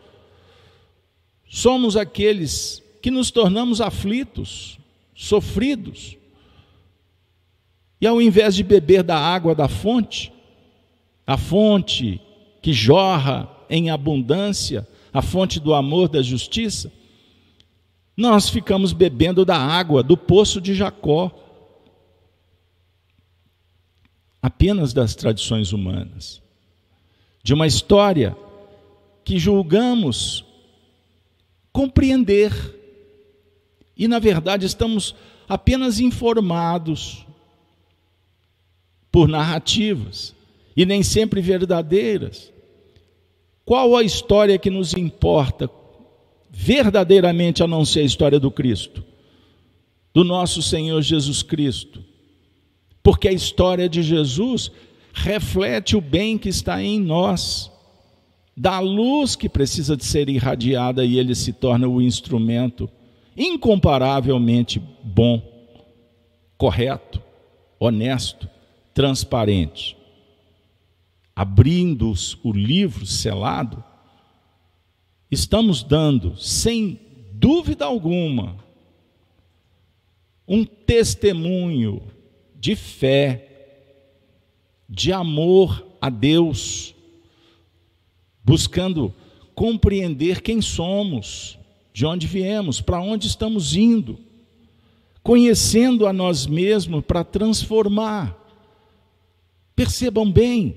[1.48, 4.76] somos aqueles que nos tornamos aflitos,
[5.14, 6.17] sofridos,
[8.00, 10.32] e ao invés de beber da água da fonte,
[11.26, 12.20] a fonte
[12.62, 16.92] que jorra em abundância, a fonte do amor, da justiça,
[18.16, 21.30] nós ficamos bebendo da água do poço de Jacó,
[24.40, 26.40] apenas das tradições humanas,
[27.42, 28.36] de uma história
[29.24, 30.44] que julgamos
[31.72, 32.52] compreender,
[33.96, 35.14] e na verdade estamos
[35.48, 37.27] apenas informados
[39.10, 40.34] por narrativas
[40.76, 42.52] e nem sempre verdadeiras.
[43.64, 45.68] Qual a história que nos importa
[46.50, 49.04] verdadeiramente a não ser a história do Cristo,
[50.14, 52.02] do nosso Senhor Jesus Cristo?
[53.02, 54.70] Porque a história de Jesus
[55.12, 57.70] reflete o bem que está em nós,
[58.56, 62.88] da luz que precisa de ser irradiada e ele se torna o instrumento
[63.36, 65.42] incomparavelmente bom,
[66.56, 67.22] correto,
[67.78, 68.48] honesto
[68.98, 69.96] transparente.
[71.36, 73.84] Abrindo o livro selado,
[75.30, 76.98] estamos dando, sem
[77.32, 78.56] dúvida alguma,
[80.48, 82.02] um testemunho
[82.58, 84.08] de fé,
[84.88, 86.92] de amor a Deus,
[88.42, 89.14] buscando
[89.54, 91.56] compreender quem somos,
[91.92, 94.18] de onde viemos, para onde estamos indo,
[95.22, 98.47] conhecendo a nós mesmos para transformar
[99.78, 100.76] Percebam bem,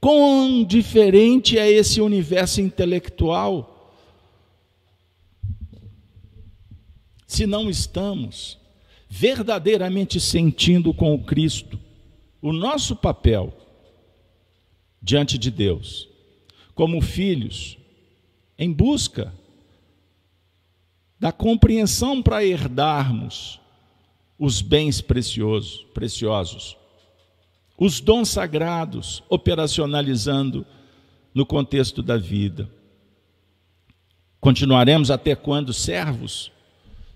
[0.00, 3.92] quão diferente é esse universo intelectual
[7.26, 8.56] se não estamos
[9.08, 11.80] verdadeiramente sentindo com o Cristo
[12.40, 13.52] o nosso papel
[15.02, 16.08] diante de Deus,
[16.76, 17.76] como filhos,
[18.56, 19.34] em busca
[21.18, 23.58] da compreensão para herdarmos
[24.38, 26.78] os bens preciosos, preciosos
[27.80, 30.66] os dons sagrados, operacionalizando
[31.34, 32.70] no contexto da vida.
[34.38, 36.52] Continuaremos até quando servos?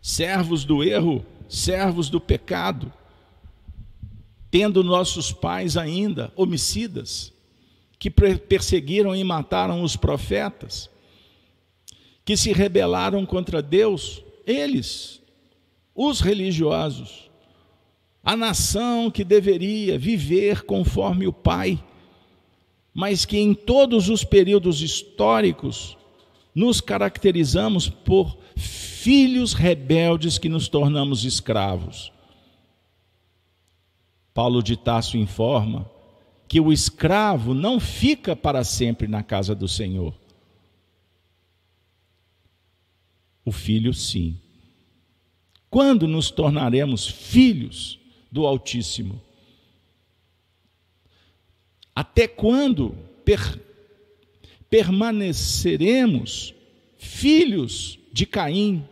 [0.01, 2.91] Servos do erro, servos do pecado,
[4.51, 7.31] tendo nossos pais ainda homicidas,
[7.99, 10.89] que perseguiram e mataram os profetas,
[12.25, 15.21] que se rebelaram contra Deus, eles,
[15.95, 17.24] os religiosos,
[18.25, 21.83] a nação que deveria viver conforme o Pai,
[22.93, 25.99] mas que em todos os períodos históricos
[26.55, 32.13] nos caracterizamos por filhos rebeldes que nos tornamos escravos.
[34.33, 35.91] Paulo de Tasso informa
[36.49, 40.15] que o escravo não fica para sempre na casa do Senhor.
[43.45, 44.41] O filho, sim.
[45.69, 48.01] Quando nos tornaremos filhos
[48.35, 49.23] do Altíssimo?
[51.95, 53.63] Até quando per
[54.69, 56.53] permaneceremos
[56.99, 58.85] filhos de Caim,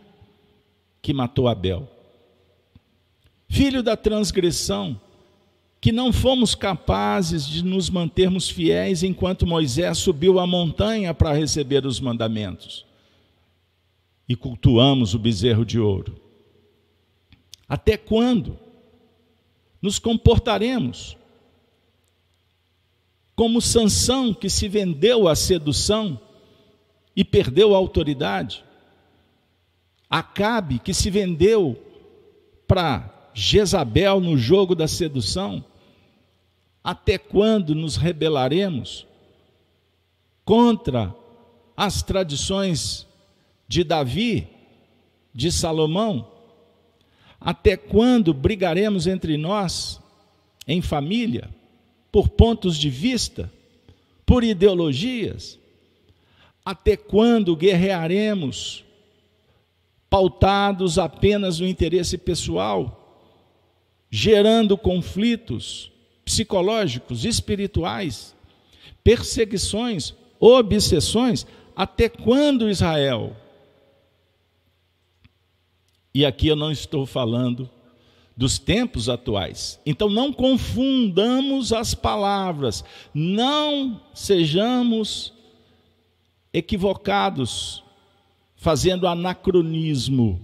[1.01, 1.89] que matou Abel?
[3.49, 4.99] Filho da transgressão,
[5.81, 11.85] que não fomos capazes de nos mantermos fiéis enquanto Moisés subiu a montanha para receber
[11.85, 12.85] os mandamentos
[14.29, 16.15] e cultuamos o bezerro de ouro.
[17.67, 18.62] Até quando
[19.83, 21.15] nos comportaremos
[23.35, 26.19] como Sansão que se vendeu à sedução
[27.15, 28.63] e perdeu a autoridade,
[30.13, 31.75] Acabe que se vendeu
[32.67, 35.65] para Jezabel no jogo da sedução,
[36.83, 39.07] até quando nos rebelaremos
[40.45, 41.15] contra
[41.75, 43.07] as tradições
[43.67, 44.47] de Davi,
[45.33, 46.32] de Salomão?
[47.43, 50.01] Até quando brigaremos entre nós,
[50.67, 51.49] em família?
[52.13, 53.51] por pontos de vista,
[54.23, 55.57] por ideologias?
[56.63, 58.85] Até quando guerrearemos
[60.11, 63.25] pautados apenas no interesse pessoal,
[64.11, 65.91] gerando conflitos
[66.23, 68.35] psicológicos, espirituais,
[69.03, 71.47] perseguições, obsessões?
[71.75, 73.35] Até quando, Israel?
[76.13, 77.69] E aqui eu não estou falando
[78.35, 79.79] dos tempos atuais.
[79.85, 82.83] Então não confundamos as palavras,
[83.13, 85.33] não sejamos
[86.51, 87.83] equivocados,
[88.55, 90.39] fazendo anacronismo,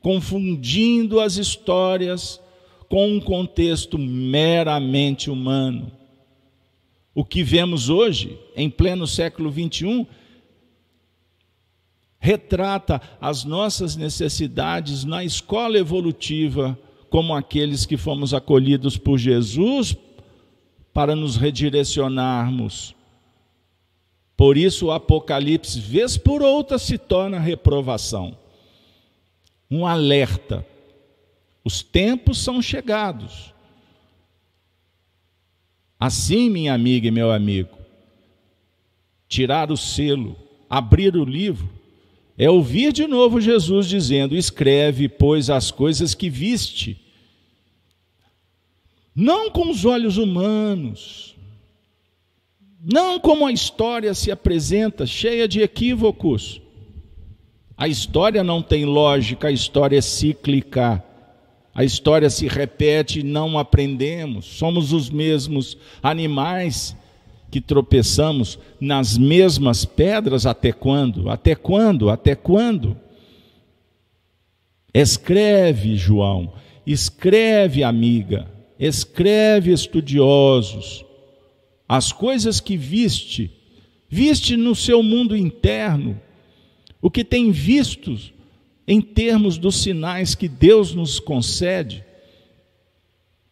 [0.00, 2.40] confundindo as histórias
[2.88, 5.92] com um contexto meramente humano.
[7.14, 10.06] O que vemos hoje, em pleno século 21,
[12.20, 19.96] retrata as nossas necessidades na escola evolutiva como aqueles que fomos acolhidos por Jesus
[20.92, 22.94] para nos redirecionarmos.
[24.36, 28.36] Por isso o Apocalipse, vez por outra, se torna reprovação.
[29.70, 30.64] Um alerta.
[31.64, 33.54] Os tempos são chegados.
[35.98, 37.76] Assim, minha amiga e meu amigo,
[39.28, 40.34] tirar o selo,
[40.68, 41.79] abrir o livro,
[42.40, 46.98] é ouvir de novo Jesus dizendo: Escreve, pois, as coisas que viste,
[49.14, 51.36] não com os olhos humanos,
[52.82, 56.62] não como a história se apresenta, cheia de equívocos.
[57.76, 61.04] A história não tem lógica, a história é cíclica.
[61.74, 64.46] A história se repete e não aprendemos.
[64.46, 66.96] Somos os mesmos animais
[67.50, 71.28] que tropeçamos nas mesmas pedras até quando?
[71.28, 72.08] Até quando?
[72.08, 72.96] Até quando?
[74.94, 76.52] Escreve, João,
[76.86, 81.04] escreve, amiga, escreve, estudiosos,
[81.88, 83.50] as coisas que viste,
[84.08, 86.20] viste no seu mundo interno,
[87.00, 88.16] o que tem visto
[88.86, 92.04] em termos dos sinais que Deus nos concede,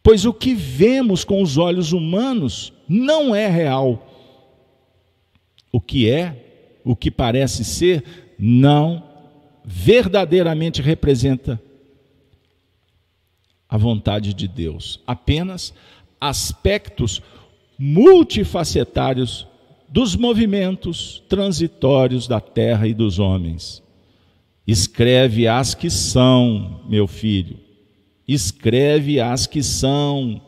[0.09, 4.07] pois o que vemos com os olhos humanos não é real.
[5.71, 8.03] O que é, o que parece ser,
[8.39, 9.03] não
[9.63, 11.61] verdadeiramente representa
[13.69, 15.75] a vontade de Deus, apenas
[16.19, 17.21] aspectos
[17.77, 19.45] multifacetários
[19.87, 23.83] dos movimentos transitórios da terra e dos homens.
[24.65, 27.68] Escreve as que são, meu filho,
[28.33, 30.41] escreve as que são,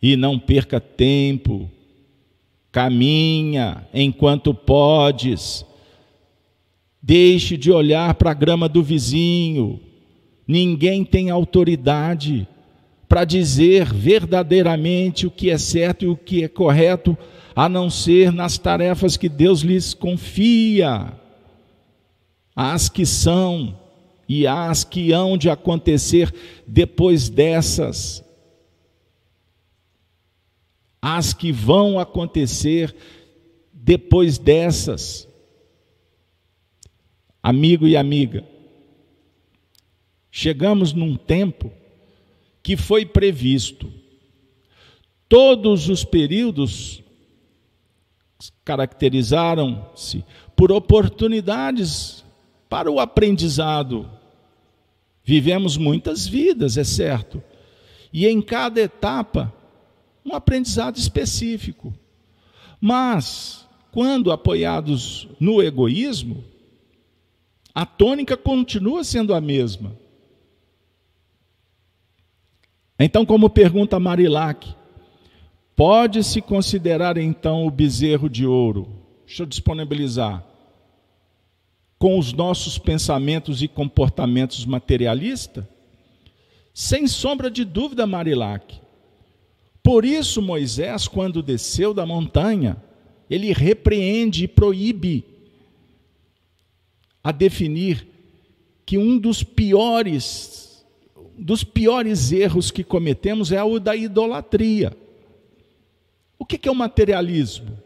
[0.00, 1.68] e não perca tempo,
[2.70, 5.64] caminha enquanto podes,
[7.02, 9.80] deixe de olhar para a grama do vizinho,
[10.46, 12.46] ninguém tem autoridade
[13.08, 17.16] para dizer verdadeiramente o que é certo e o que é correto,
[17.56, 21.12] a não ser nas tarefas que Deus lhes confia,
[22.54, 23.74] as que são
[24.28, 26.34] e as que hão de acontecer
[26.66, 28.22] depois dessas,
[31.00, 32.94] as que vão acontecer
[33.72, 35.26] depois dessas.
[37.42, 38.44] Amigo e amiga,
[40.30, 41.72] chegamos num tempo
[42.62, 43.90] que foi previsto.
[45.26, 47.02] Todos os períodos
[48.64, 50.24] caracterizaram-se
[50.54, 52.24] por oportunidades
[52.68, 54.17] para o aprendizado.
[55.28, 57.42] Vivemos muitas vidas, é certo,
[58.10, 59.52] e em cada etapa,
[60.24, 61.92] um aprendizado específico.
[62.80, 66.42] Mas, quando apoiados no egoísmo,
[67.74, 69.94] a tônica continua sendo a mesma.
[72.98, 74.74] Então, como pergunta Marilac,
[75.76, 78.88] pode-se considerar então o bezerro de ouro?
[79.26, 80.42] Deixa eu disponibilizar.
[81.98, 85.64] Com os nossos pensamentos e comportamentos materialistas?
[86.72, 88.80] Sem sombra de dúvida, Marilac.
[89.82, 92.76] Por isso, Moisés, quando desceu da montanha,
[93.28, 95.24] ele repreende e proíbe
[97.22, 98.06] a definir
[98.86, 100.68] que um dos piores
[101.38, 104.96] dos piores erros que cometemos é o da idolatria.
[106.38, 107.78] O que é o materialismo?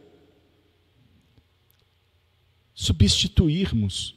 [2.75, 4.15] Substituirmos,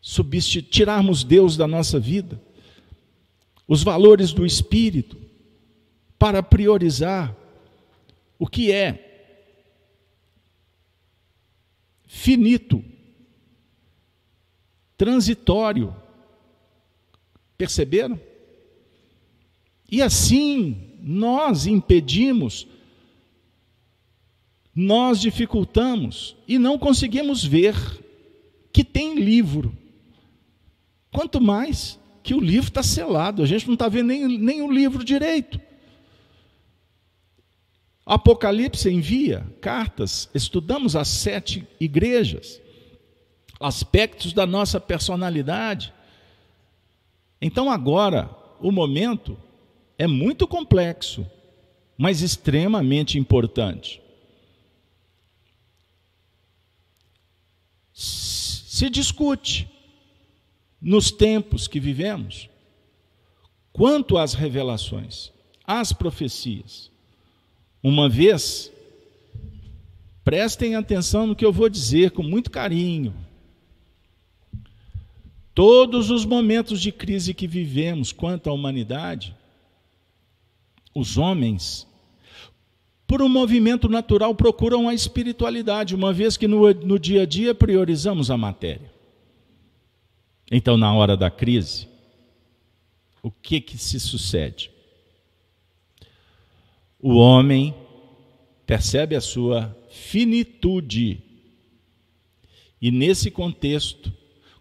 [0.00, 2.40] substitu tirarmos Deus da nossa vida,
[3.66, 5.20] os valores do espírito,
[6.18, 7.36] para priorizar
[8.38, 9.40] o que é
[12.06, 12.84] finito,
[14.96, 15.94] transitório,
[17.56, 18.20] Perceberam?
[19.90, 22.66] E assim nós impedimos,
[24.74, 27.74] nós dificultamos e não conseguimos ver
[28.72, 29.76] que tem livro.
[31.12, 34.70] Quanto mais que o livro está selado, a gente não está vendo nem, nem o
[34.70, 35.60] livro direito.
[38.04, 42.60] Apocalipse envia cartas, estudamos as sete igrejas,
[43.60, 45.92] aspectos da nossa personalidade.
[47.40, 48.28] Então agora,
[48.60, 49.38] o momento
[49.96, 51.24] é muito complexo,
[51.96, 54.02] mas extremamente importante.
[58.74, 59.68] Se discute
[60.82, 62.50] nos tempos que vivemos
[63.72, 65.30] quanto às revelações,
[65.64, 66.90] às profecias.
[67.80, 68.72] Uma vez,
[70.24, 73.14] prestem atenção no que eu vou dizer com muito carinho.
[75.54, 79.36] Todos os momentos de crise que vivemos quanto à humanidade,
[80.92, 81.86] os homens,
[83.06, 87.54] por um movimento natural, procuram a espiritualidade, uma vez que no, no dia a dia
[87.54, 88.90] priorizamos a matéria.
[90.50, 91.88] Então, na hora da crise,
[93.22, 94.70] o que que se sucede?
[97.00, 97.74] O homem
[98.66, 101.22] percebe a sua finitude.
[102.80, 104.12] E nesse contexto,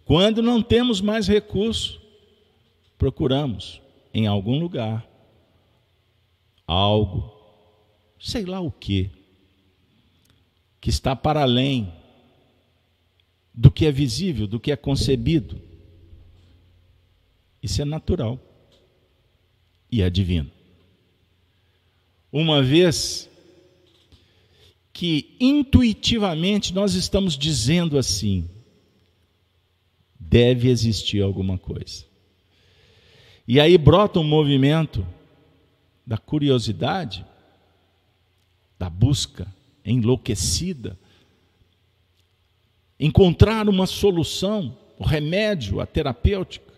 [0.05, 2.01] quando não temos mais recurso,
[2.97, 3.81] procuramos
[4.13, 5.07] em algum lugar
[6.67, 7.32] algo,
[8.23, 9.11] sei lá o que,
[10.79, 11.93] que está para além
[13.53, 15.61] do que é visível, do que é concebido.
[17.61, 18.39] Isso é natural
[19.91, 20.49] e é divino.
[22.31, 23.29] Uma vez
[24.93, 28.49] que intuitivamente nós estamos dizendo assim:
[30.17, 32.05] deve existir alguma coisa.
[33.45, 35.05] E aí brota um movimento
[36.07, 37.25] da curiosidade,
[38.83, 39.47] da busca
[39.85, 40.99] enlouquecida,
[42.99, 46.73] encontrar uma solução, o remédio, a terapêutica,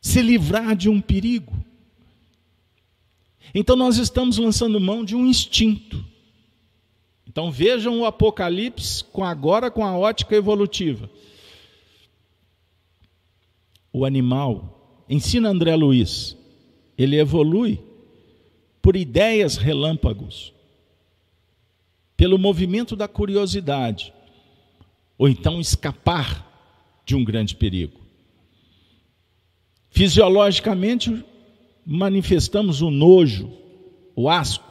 [0.00, 1.52] se livrar de um perigo.
[3.54, 6.02] Então nós estamos lançando mão de um instinto.
[7.28, 11.10] Então vejam o Apocalipse com agora com a ótica evolutiva
[13.92, 16.36] o animal, ensina André Luiz,
[16.98, 17.80] ele evolui
[18.82, 20.52] por ideias relâmpagos,
[22.16, 24.12] pelo movimento da curiosidade,
[25.18, 26.44] ou então escapar
[27.04, 28.00] de um grande perigo.
[29.90, 31.24] Fisiologicamente,
[31.84, 33.50] manifestamos o nojo,
[34.14, 34.64] o asco,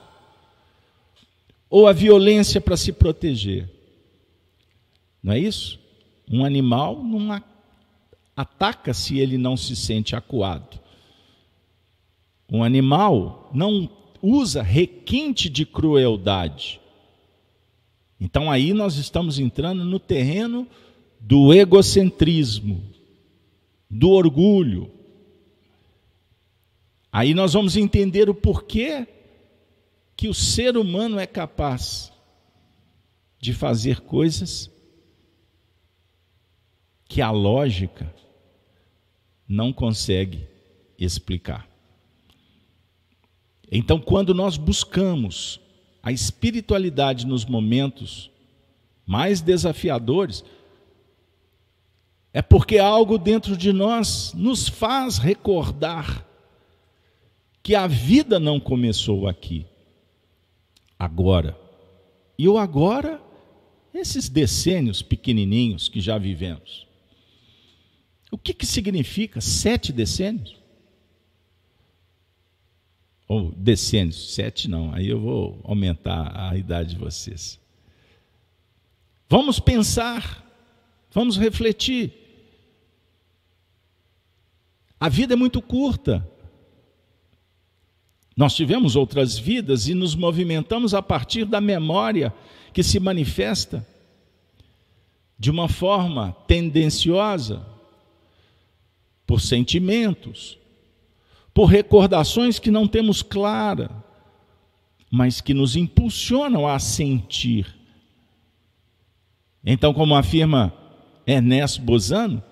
[1.70, 3.70] ou a violência para se proteger.
[5.22, 5.80] Não é isso?
[6.30, 7.42] Um animal não
[8.36, 10.80] ataca se ele não se sente acuado.
[12.52, 13.90] Um animal não
[14.22, 16.80] usa requinte de crueldade.
[18.20, 20.68] Então aí nós estamos entrando no terreno
[21.20, 22.84] do egocentrismo,
[23.90, 24.92] do orgulho.
[27.12, 29.08] Aí nós vamos entender o porquê
[30.16, 32.12] que o ser humano é capaz
[33.40, 34.72] de fazer coisas
[37.08, 38.14] que a lógica
[39.48, 40.48] não consegue
[40.98, 41.70] explicar.
[43.72, 45.60] Então, quando nós buscamos
[46.06, 48.30] a espiritualidade nos momentos
[49.08, 50.46] mais desafiadores,
[52.32, 56.24] é porque algo dentro de nós nos faz recordar
[57.64, 59.66] que a vida não começou aqui,
[61.00, 61.58] agora.
[62.38, 63.20] E o agora,
[63.92, 66.86] esses decênios pequenininhos que já vivemos.
[68.30, 70.56] O que, que significa sete decênios?
[73.28, 77.60] Ou decênios, sete não, aí eu vou aumentar a idade de vocês.
[79.28, 80.46] Vamos pensar,
[81.12, 82.14] vamos refletir.
[85.00, 86.28] A vida é muito curta.
[88.38, 92.34] Nós tivemos outras vidas e nos movimentamos a partir da memória
[92.74, 93.86] que se manifesta
[95.40, 97.66] de uma forma tendenciosa
[99.26, 100.58] por sentimentos,
[101.56, 103.90] por recordações que não temos clara,
[105.10, 107.74] mas que nos impulsionam a sentir.
[109.66, 110.74] Então, como afirma
[111.26, 112.44] Ernesto Bozano,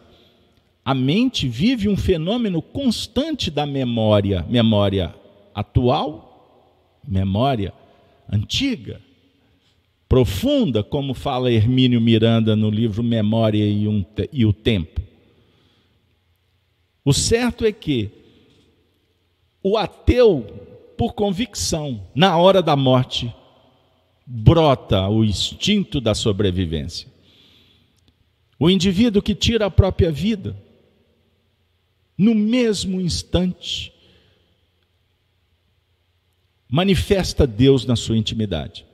[0.86, 5.14] a mente vive um fenômeno constante da memória, memória
[5.54, 7.74] atual, memória
[8.32, 9.01] antiga,
[10.08, 15.01] profunda, como fala Hermínio Miranda no livro Memória e, um, e o Tempo.
[17.04, 18.22] O certo é que
[19.64, 20.43] o ateu,
[20.97, 23.34] por convicção, na hora da morte,
[24.26, 27.07] brota o instinto da sobrevivência.
[28.59, 30.55] O indivíduo que tira a própria vida,
[32.18, 33.91] no mesmo instante,
[36.70, 38.86] manifesta Deus na sua intimidade.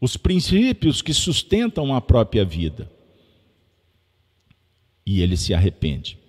[0.00, 2.90] Os princípios que sustentam a própria vida.
[5.06, 6.21] E ele se arrepende.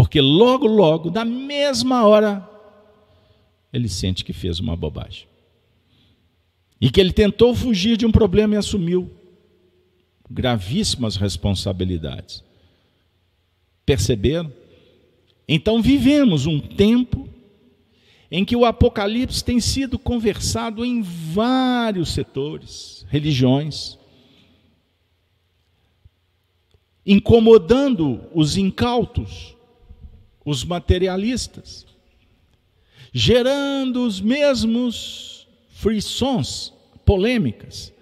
[0.00, 2.48] Porque logo, logo, na mesma hora,
[3.70, 5.26] ele sente que fez uma bobagem.
[6.80, 9.10] E que ele tentou fugir de um problema e assumiu
[10.30, 12.42] gravíssimas responsabilidades.
[13.84, 14.50] Perceberam?
[15.46, 17.28] Então vivemos um tempo
[18.30, 23.98] em que o Apocalipse tem sido conversado em vários setores, religiões,
[27.04, 29.59] incomodando os incautos,
[30.44, 31.86] os materialistas,
[33.12, 36.72] gerando os mesmos frições,
[37.04, 37.92] polêmicas,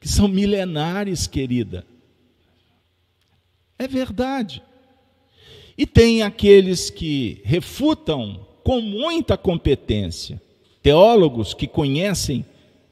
[0.00, 1.86] que são milenares, querida.
[3.78, 4.62] É verdade.
[5.76, 10.42] E tem aqueles que refutam com muita competência,
[10.82, 12.44] teólogos que conhecem,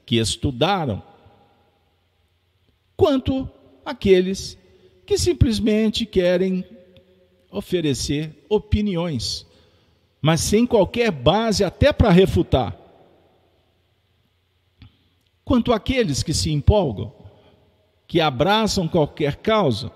[0.04, 1.02] que estudaram,
[2.96, 3.48] quanto
[3.84, 4.56] aqueles
[5.04, 6.64] que simplesmente querem
[7.50, 9.46] oferecer opiniões,
[10.20, 12.76] mas sem qualquer base até para refutar.
[15.44, 17.12] Quanto aqueles que se empolgam,
[18.06, 19.92] que abraçam qualquer causa,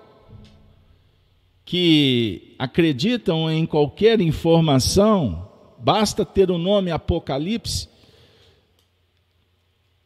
[1.64, 5.48] que acreditam em qualquer informação
[5.78, 7.88] basta ter o nome Apocalipse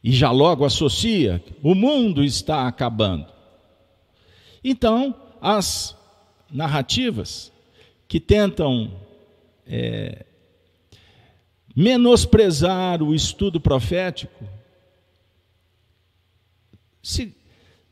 [0.03, 3.25] e já logo associa: o mundo está acabando.
[4.63, 5.95] Então, as
[6.51, 7.51] narrativas
[8.07, 8.91] que tentam
[9.67, 10.25] é,
[11.75, 14.45] menosprezar o estudo profético
[17.01, 17.35] se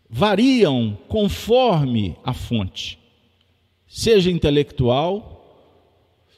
[0.10, 2.99] variam conforme a fonte,
[3.88, 5.34] seja intelectual,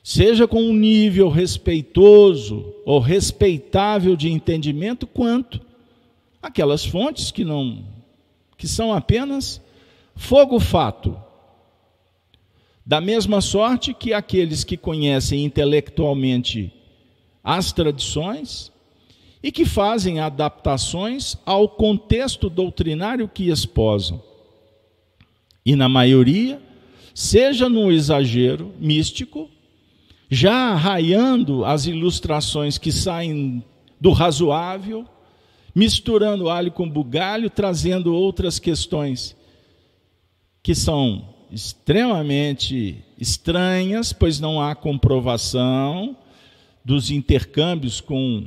[0.03, 5.61] seja com um nível respeitoso ou respeitável de entendimento, quanto
[6.41, 7.83] aquelas fontes que não
[8.57, 9.61] que são apenas
[10.15, 11.17] fogo fato.
[12.85, 16.71] Da mesma sorte que aqueles que conhecem intelectualmente
[17.43, 18.71] as tradições
[19.41, 24.21] e que fazem adaptações ao contexto doutrinário que esposam.
[25.65, 26.61] E na maioria,
[27.13, 29.49] seja no exagero místico,
[30.29, 33.63] já raiando as ilustrações que saem
[33.99, 35.05] do razoável,
[35.73, 39.35] misturando alho com bugalho, trazendo outras questões
[40.61, 46.15] que são extremamente estranhas, pois não há comprovação,
[46.83, 48.45] dos intercâmbios com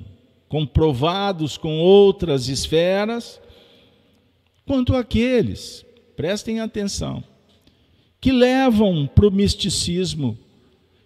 [0.48, 3.40] comprovados com outras esferas,
[4.64, 5.84] quanto aqueles,
[6.16, 7.22] prestem atenção,
[8.20, 10.38] que levam para o misticismo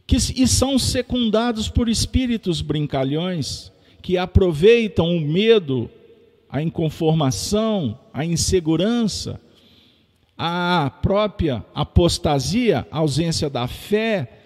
[0.07, 5.91] que, e são secundados por espíritos brincalhões que aproveitam o medo,
[6.49, 9.41] a inconformação, a insegurança,
[10.37, 14.41] a própria apostasia, a ausência da fé,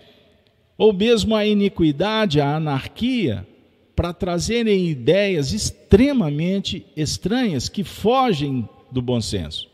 [0.77, 3.47] ou mesmo a iniquidade, a anarquia,
[3.95, 9.71] para trazerem ideias extremamente estranhas que fogem do bom senso.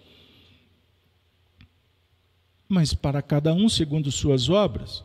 [2.69, 5.05] Mas para cada um segundo suas obras.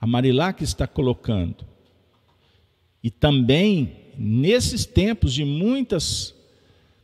[0.00, 1.66] A Marilac está colocando.
[3.02, 6.34] E também, nesses tempos de muitas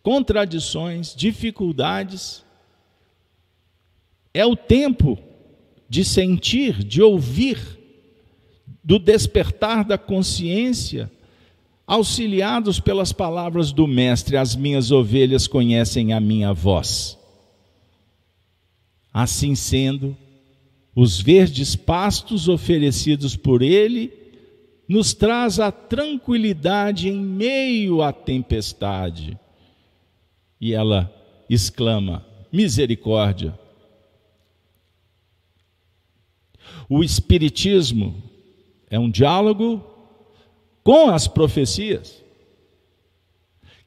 [0.07, 2.45] contradições, dificuldades,
[4.33, 5.19] é o tempo
[5.89, 7.59] de sentir, de ouvir
[8.85, 11.11] do despertar da consciência,
[11.85, 17.19] auxiliados pelas palavras do Mestre, as minhas ovelhas conhecem a minha voz.
[19.13, 20.17] Assim sendo,
[20.95, 24.13] os verdes pastos oferecidos por Ele
[24.89, 29.37] nos traz a tranquilidade em meio à tempestade.
[30.61, 31.13] E ela
[31.49, 33.59] exclama: misericórdia.
[36.89, 38.23] O Espiritismo
[38.89, 39.85] é um diálogo
[40.83, 42.23] com as profecias,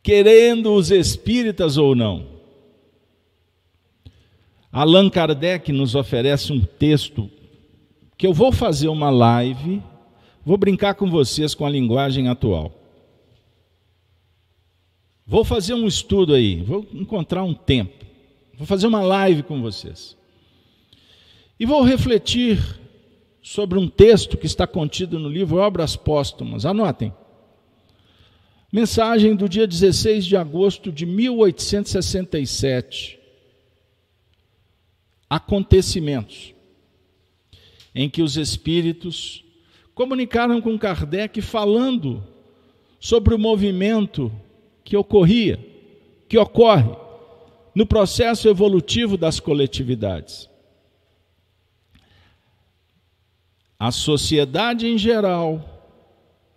[0.03, 2.39] querendo os espíritas ou não.
[4.71, 7.29] Allan Kardec nos oferece um texto
[8.17, 9.81] que eu vou fazer uma live,
[10.45, 12.78] vou brincar com vocês com a linguagem atual.
[15.29, 18.03] Vou fazer um estudo aí, vou encontrar um tempo,
[18.57, 20.17] vou fazer uma live com vocês.
[21.59, 22.59] E vou refletir
[23.39, 26.65] sobre um texto que está contido no livro Obras Póstumas.
[26.65, 27.13] Anotem.
[28.73, 33.19] Mensagem do dia 16 de agosto de 1867.
[35.29, 36.55] Acontecimentos
[37.93, 39.45] em que os espíritos
[39.93, 42.23] comunicaram com Kardec falando
[42.99, 44.31] sobre o movimento
[44.89, 45.57] que ocorria,
[46.27, 46.91] que ocorre
[47.73, 50.49] no processo evolutivo das coletividades.
[53.79, 55.63] a sociedade em geral,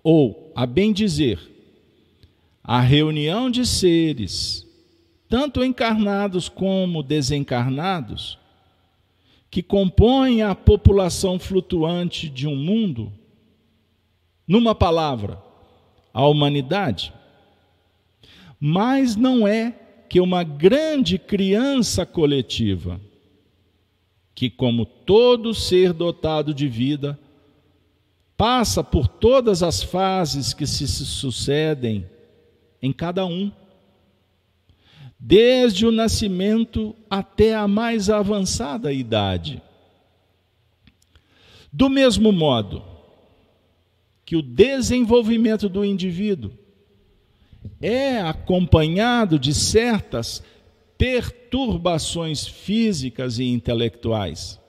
[0.02, 1.38] ou, a bem dizer,
[2.64, 4.66] a reunião de seres,
[5.28, 8.36] tanto encarnados como desencarnados,
[9.48, 13.12] que compõem a população flutuante de um mundo,
[14.48, 15.40] numa palavra,
[16.12, 17.12] a humanidade,
[18.64, 19.74] mas não é
[20.08, 23.00] que uma grande criança coletiva
[24.36, 27.18] que, como todo ser dotado de vida,
[28.36, 32.08] passa por todas as fases que se sucedem
[32.80, 33.50] em cada um,
[35.18, 39.60] desde o nascimento até a mais avançada idade.
[41.72, 42.84] Do mesmo modo
[44.24, 46.61] que o desenvolvimento do indivíduo
[47.80, 50.42] é acompanhado de certas
[50.96, 54.60] perturbações físicas e intelectuais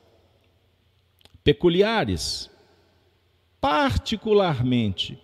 [1.43, 2.49] peculiares,
[3.59, 5.19] particularmente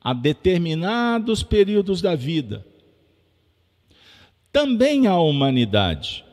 [0.00, 2.66] a determinados períodos da vida.
[4.52, 6.24] Também a humanidade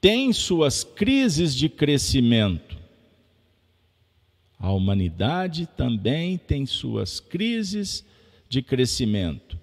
[0.00, 2.76] tem suas crises de crescimento.
[4.58, 8.04] A humanidade também tem suas crises
[8.48, 9.58] de crescimento.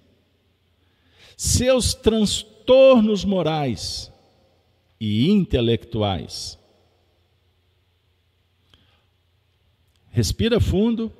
[1.36, 4.12] Seus transtornos morais
[5.00, 6.58] e intelectuais.
[10.10, 11.12] Respira fundo,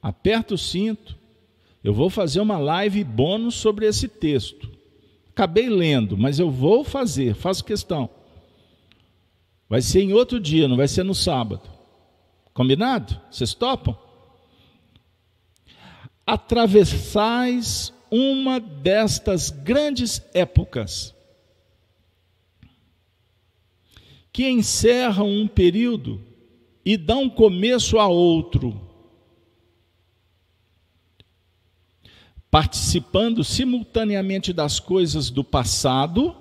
[0.00, 1.16] aperta o cinto.
[1.82, 4.70] Eu vou fazer uma live bônus sobre esse texto.
[5.30, 8.08] Acabei lendo, mas eu vou fazer, faço questão.
[9.68, 11.68] Vai ser em outro dia, não vai ser no sábado.
[12.54, 13.20] Combinado?
[13.30, 13.96] Vocês topam?
[16.26, 21.14] Atravessais uma destas grandes épocas
[24.36, 26.20] que encerram um período
[26.84, 28.78] e dão começo a outro,
[32.50, 36.36] participando simultaneamente das coisas do passado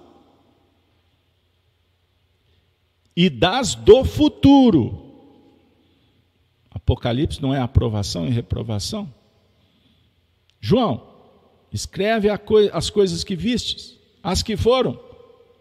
[3.15, 5.01] e das do futuro.
[6.69, 9.09] Apocalipse não é aprovação e reprovação?
[10.65, 11.15] João,
[11.75, 12.29] Escreve
[12.71, 14.97] as coisas que vistes, as que foram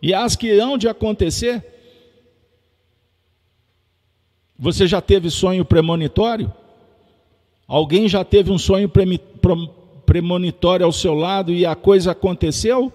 [0.01, 1.61] e as que hão de acontecer.
[4.57, 6.55] Você já teve sonho premonitório?
[7.67, 8.89] Alguém já teve um sonho
[10.07, 12.93] premonitório ao seu lado e a coisa aconteceu?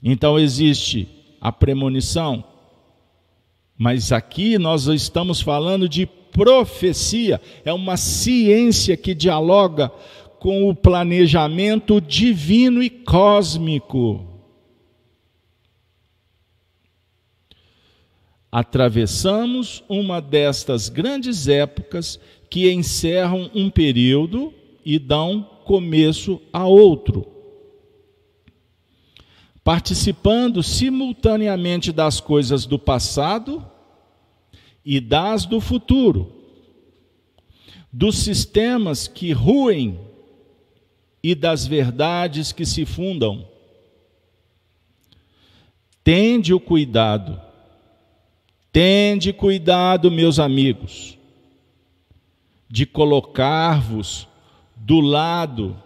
[0.00, 1.08] Então existe
[1.40, 2.44] a premonição,
[3.76, 9.90] mas aqui nós estamos falando de profecia, é uma ciência que dialoga
[10.44, 14.42] com o planejamento divino e cósmico.
[18.52, 22.20] Atravessamos uma destas grandes épocas
[22.50, 24.52] que encerram um período
[24.84, 27.26] e dão começo a outro.
[29.64, 33.64] Participando simultaneamente das coisas do passado
[34.84, 36.30] e das do futuro,
[37.90, 40.03] dos sistemas que ruem
[41.24, 43.48] e das verdades que se fundam.
[46.04, 47.40] Tende o cuidado,
[48.70, 51.16] tende cuidado, meus amigos,
[52.68, 54.28] de colocar-vos
[54.76, 55.82] do lado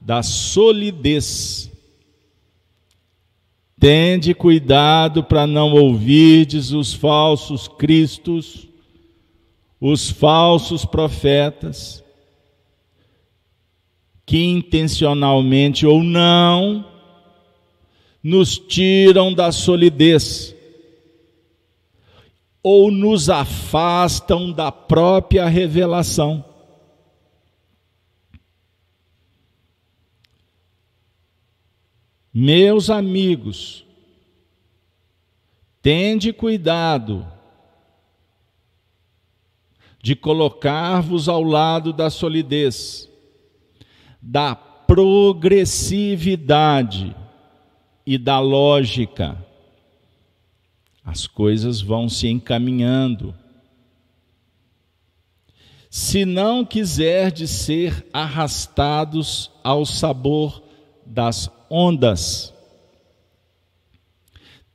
[0.00, 1.70] da solidez.
[3.78, 8.66] Tende cuidado para não ouvirdes os falsos cristos,
[9.80, 12.02] os falsos profetas,
[14.30, 16.88] que intencionalmente ou não
[18.22, 20.54] nos tiram da solidez
[22.62, 26.44] ou nos afastam da própria revelação.
[32.32, 33.84] Meus amigos,
[35.82, 37.26] tende cuidado
[40.00, 43.09] de colocar-vos ao lado da solidez
[44.20, 47.16] da progressividade
[48.04, 49.38] e da lógica.
[51.04, 53.34] As coisas vão se encaminhando.
[55.88, 60.62] Se não quiserdes ser arrastados ao sabor
[61.04, 62.54] das ondas,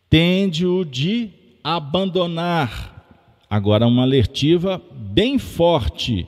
[0.10, 1.32] tende-o de
[1.64, 2.94] abandonar.
[3.50, 6.28] Agora, uma alertiva bem forte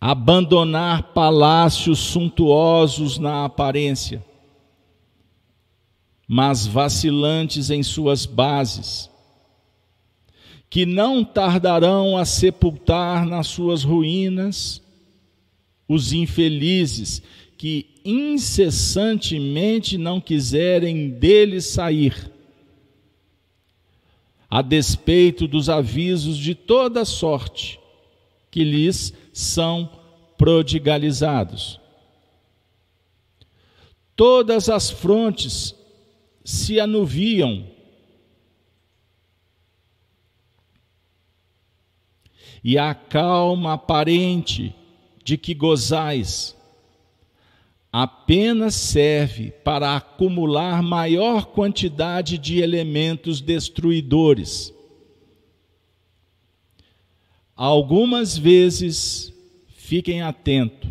[0.00, 4.24] abandonar palácios suntuosos na aparência,
[6.26, 9.10] mas vacilantes em suas bases,
[10.70, 14.80] que não tardarão a sepultar nas suas ruínas
[15.88, 17.22] os infelizes
[17.56, 22.30] que incessantemente não quiserem deles sair,
[24.50, 27.80] a despeito dos avisos de toda sorte
[28.50, 29.88] que lhes são
[30.36, 31.78] prodigalizados.
[34.16, 35.76] Todas as frontes
[36.44, 37.64] se anuviam.
[42.64, 44.74] E a calma aparente
[45.22, 46.56] de que gozais
[47.92, 54.74] apenas serve para acumular maior quantidade de elementos destruidores
[57.60, 59.34] Algumas vezes,
[59.66, 60.88] fiquem atentos,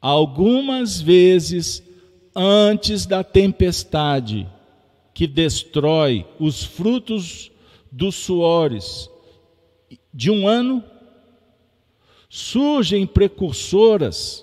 [0.00, 1.82] algumas vezes
[2.34, 4.48] antes da tempestade
[5.12, 7.52] que destrói os frutos
[7.92, 9.10] dos suores
[10.10, 10.82] de um ano,
[12.26, 14.42] surgem precursoras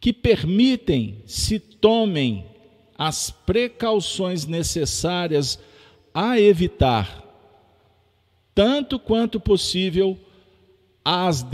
[0.00, 2.46] que permitem se tomem
[2.96, 5.58] as precauções necessárias
[6.14, 7.27] a evitar
[8.58, 10.18] tanto quanto possível,
[11.04, 11.46] as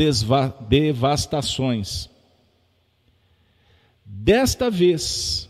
[0.70, 2.08] devastações.
[4.02, 5.46] Desta vez,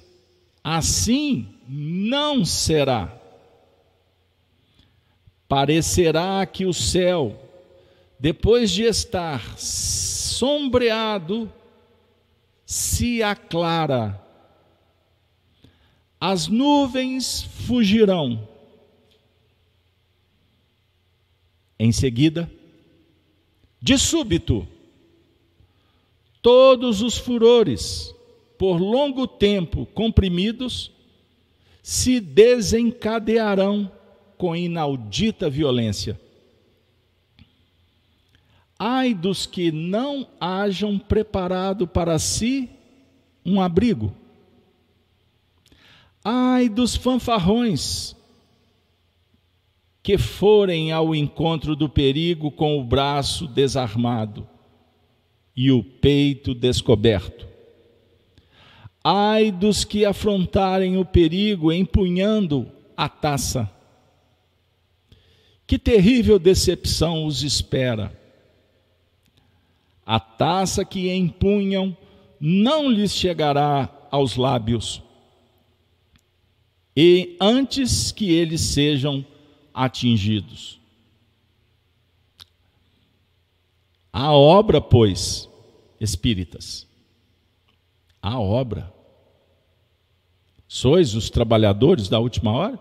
[0.65, 3.17] assim não será.
[5.47, 7.41] Parecerá que o céu,
[8.19, 11.49] depois de estar sombreado,
[12.67, 14.21] se aclara.
[16.21, 18.54] As nuvens fugirão
[21.85, 22.51] Em seguida,
[23.79, 24.67] de súbito,
[26.41, 28.15] todos os furores,
[28.57, 30.91] por longo tempo comprimidos,
[31.83, 33.93] se desencadearão
[34.39, 36.19] com inaudita violência.
[38.79, 42.71] Ai dos que não hajam preparado para si
[43.45, 44.11] um abrigo.
[46.25, 48.17] Ai dos fanfarrões
[50.05, 54.47] que forem ao encontro do perigo com o braço desarmado
[55.57, 57.49] e o peito descoberto.
[59.03, 63.71] Ai dos que afrontarem o perigo empunhando a taça
[65.67, 68.15] Que terrível decepção os espera.
[70.05, 71.97] A taça que empunham
[72.39, 75.03] não lhes chegará aos lábios,
[76.95, 79.25] e antes que eles sejam
[79.75, 80.79] atingidos.
[84.13, 85.49] A obra, pois,
[86.01, 86.87] espíritas,
[88.23, 88.95] a obra.
[90.69, 92.81] Sois os trabalhadores da última hora?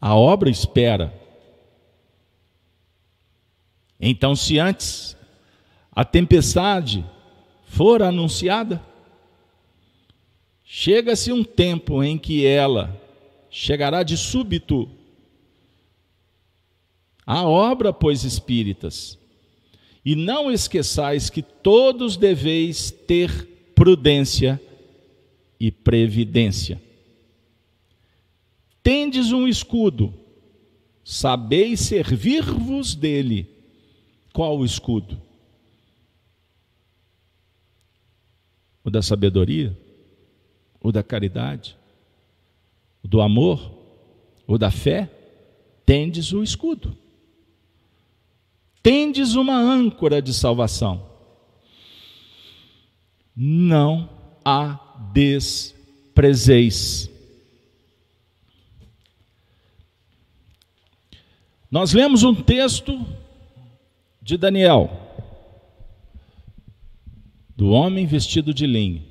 [0.00, 1.14] A obra espera.
[4.00, 5.16] Então, se antes
[5.92, 7.04] a tempestade
[7.64, 8.82] for anunciada,
[10.64, 12.98] chega-se um tempo em que ela
[13.50, 14.88] chegará de súbito.
[17.32, 19.16] A obra, pois, espíritas,
[20.04, 24.60] e não esqueçais que todos deveis ter prudência
[25.60, 26.82] e previdência.
[28.82, 30.12] Tendes um escudo,
[31.04, 33.48] sabeis servir-vos dele.
[34.32, 35.16] Qual o escudo?
[38.82, 39.78] O da sabedoria?
[40.80, 41.76] O da caridade?
[43.04, 43.70] O do amor?
[44.48, 45.08] O da fé?
[45.86, 46.98] Tendes o escudo
[48.82, 51.08] tendes uma âncora de salvação.
[53.34, 54.08] Não
[54.44, 54.78] a
[55.12, 57.10] desprezeis.
[61.70, 63.06] Nós lemos um texto
[64.20, 64.90] de Daniel,
[67.56, 69.02] do homem vestido de linho,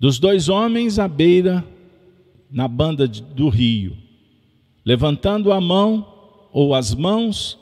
[0.00, 1.64] dos dois homens à beira,
[2.50, 3.96] na banda do rio,
[4.84, 7.58] levantando a mão ou as mãos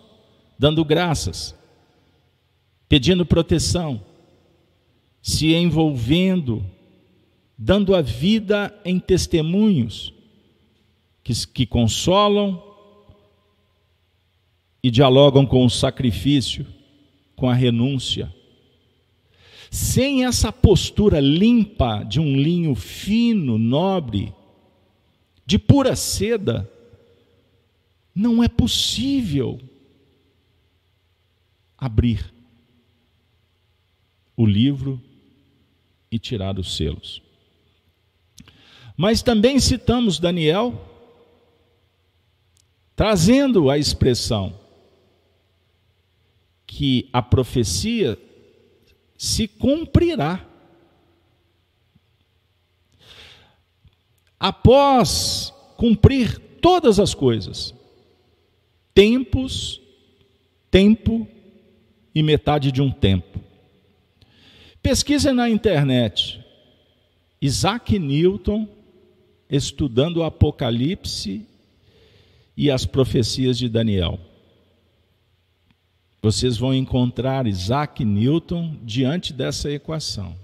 [0.63, 1.59] dando graças,
[2.89, 4.01] pedindo proteção,
[5.21, 6.65] se envolvendo,
[7.59, 10.15] dando a vida em testemunhos
[11.25, 12.63] que, que consolam
[14.81, 16.65] e dialogam com o sacrifício,
[17.35, 18.33] com a renúncia.
[19.69, 24.33] Sem essa postura limpa de um linho fino, nobre,
[25.45, 26.71] de pura seda,
[28.15, 29.59] não é possível
[31.83, 32.33] abrir
[34.37, 35.03] o livro
[36.13, 37.21] e tirar os selos.
[38.97, 40.81] Mas também citamos Daniel,
[42.95, 44.57] trazendo a expressão
[46.65, 48.17] que a profecia
[49.19, 50.49] se cumprirá.
[54.39, 57.75] Após cumprir todas as coisas,
[58.95, 59.81] tempos,
[60.71, 61.27] tempo
[62.15, 63.41] e metade de um tempo.
[64.83, 66.39] Pesquise na internet.
[67.41, 68.69] Isaac Newton
[69.49, 71.47] estudando o Apocalipse
[72.57, 74.19] e as profecias de Daniel.
[76.23, 80.37] Vocês vão encontrar Isaac Newton diante dessa equação.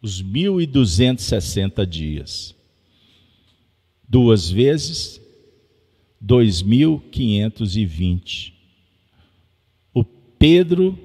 [0.00, 2.54] Os 1260 dias.
[4.08, 5.20] Duas vezes
[6.20, 8.57] 2520.
[10.38, 10.98] Pedro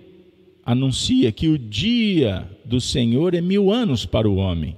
[0.65, 4.77] anuncia que o dia do Senhor é mil anos para o homem.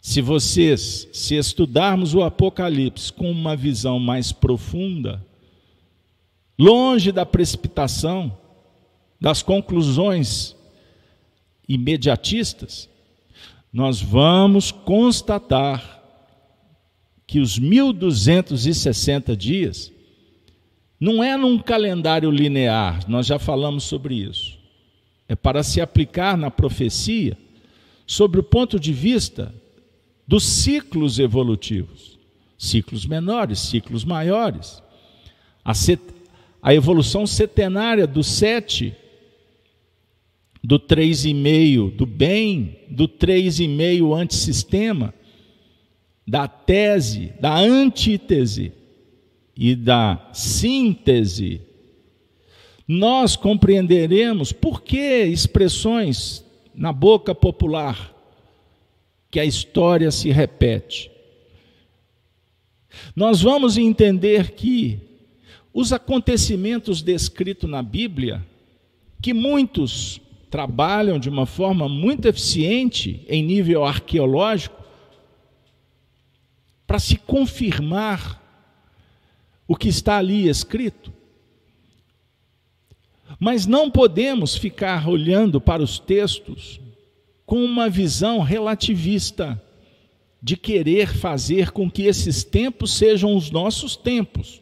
[0.00, 5.24] Se vocês, se estudarmos o Apocalipse com uma visão mais profunda,
[6.58, 8.36] longe da precipitação,
[9.20, 10.56] das conclusões
[11.68, 12.88] imediatistas,
[13.72, 16.00] nós vamos constatar
[17.26, 19.92] que os 1260 dias
[21.00, 24.58] não é num calendário linear, nós já falamos sobre isso.
[25.26, 27.38] É para se aplicar na profecia
[28.06, 29.54] sobre o ponto de vista
[30.26, 32.18] dos ciclos evolutivos,
[32.58, 34.82] ciclos menores, ciclos maiores.
[35.64, 36.02] A, set,
[36.60, 38.94] a evolução setenária do sete,
[40.62, 45.14] do três e meio do bem, do três e meio antissistema,
[46.26, 48.72] da tese, da antítese
[49.56, 51.60] e da síntese,
[52.86, 56.44] nós compreenderemos por que expressões
[56.74, 58.14] na boca popular
[59.30, 61.10] que a história se repete.
[63.14, 64.98] Nós vamos entender que
[65.72, 68.44] os acontecimentos descritos na Bíblia,
[69.22, 70.20] que muitos
[70.50, 74.82] trabalham de uma forma muito eficiente em nível arqueológico,
[76.86, 78.39] para se confirmar
[79.70, 81.12] o que está ali escrito.
[83.38, 86.80] Mas não podemos ficar olhando para os textos
[87.46, 89.62] com uma visão relativista.
[90.42, 94.60] de querer fazer com que esses tempos sejam os nossos tempos.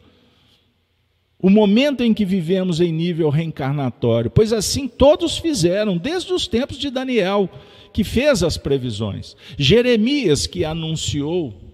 [1.41, 6.77] O momento em que vivemos em nível reencarnatório, pois assim todos fizeram, desde os tempos
[6.77, 7.49] de Daniel,
[7.93, 11.68] que fez as previsões, Jeremias, que anunciou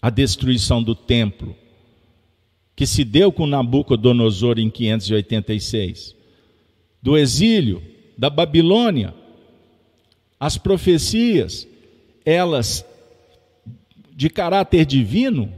[0.00, 1.56] a destruição do templo,
[2.74, 6.14] que se deu com Nabucodonosor em 586,
[7.02, 7.82] do exílio,
[8.16, 9.14] da Babilônia,
[10.38, 11.68] as profecias,
[12.24, 12.84] elas
[14.14, 15.52] de caráter divino,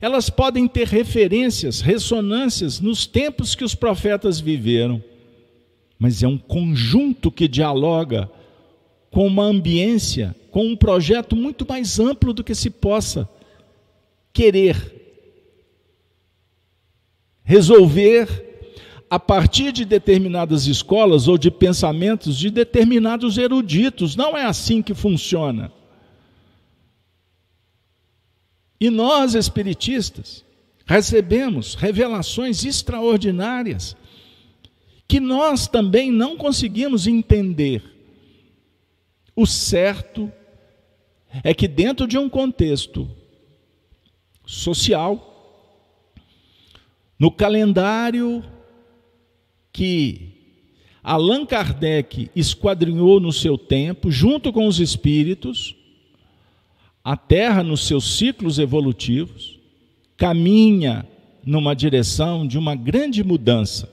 [0.00, 5.02] elas podem ter referências, ressonâncias nos tempos que os profetas viveram,
[5.98, 8.30] mas é um conjunto que dialoga
[9.12, 13.28] com uma ambiência, com um projeto muito mais amplo do que se possa
[14.32, 15.00] querer
[17.44, 18.26] resolver
[19.10, 24.16] a partir de determinadas escolas ou de pensamentos de determinados eruditos.
[24.16, 25.70] Não é assim que funciona.
[28.80, 30.42] E nós, espiritistas,
[30.86, 33.94] recebemos revelações extraordinárias
[35.06, 37.91] que nós também não conseguimos entender.
[39.34, 40.30] O certo
[41.42, 43.08] é que, dentro de um contexto
[44.44, 45.28] social,
[47.18, 48.44] no calendário
[49.72, 50.32] que
[51.02, 55.74] Allan Kardec esquadrinhou no seu tempo, junto com os espíritos,
[57.02, 59.58] a Terra, nos seus ciclos evolutivos,
[60.16, 61.08] caminha
[61.44, 63.92] numa direção de uma grande mudança.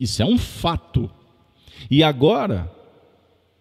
[0.00, 1.10] Isso é um fato.
[1.90, 2.72] E agora,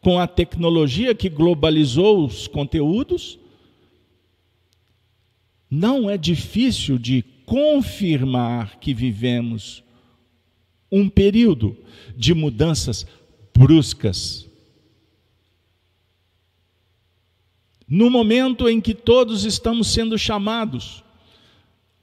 [0.02, 3.38] com a tecnologia que globalizou os conteúdos,
[5.70, 9.84] não é difícil de confirmar que vivemos
[10.92, 11.78] um período
[12.18, 13.06] de mudanças
[13.56, 14.48] bruscas.
[17.88, 21.04] No momento em que todos estamos sendo chamados,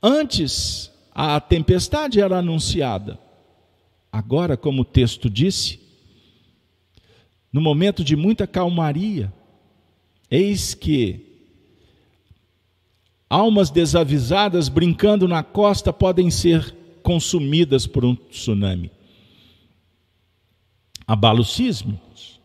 [0.02, 3.18] antes a tempestade era anunciada,
[4.12, 5.87] agora, como o texto disse,
[7.58, 9.32] no momento de muita calmaria,
[10.30, 11.42] eis que
[13.28, 16.72] almas desavisadas brincando na costa podem ser
[17.02, 18.92] consumidas por um tsunami.
[21.04, 22.38] Abalos sísmicos,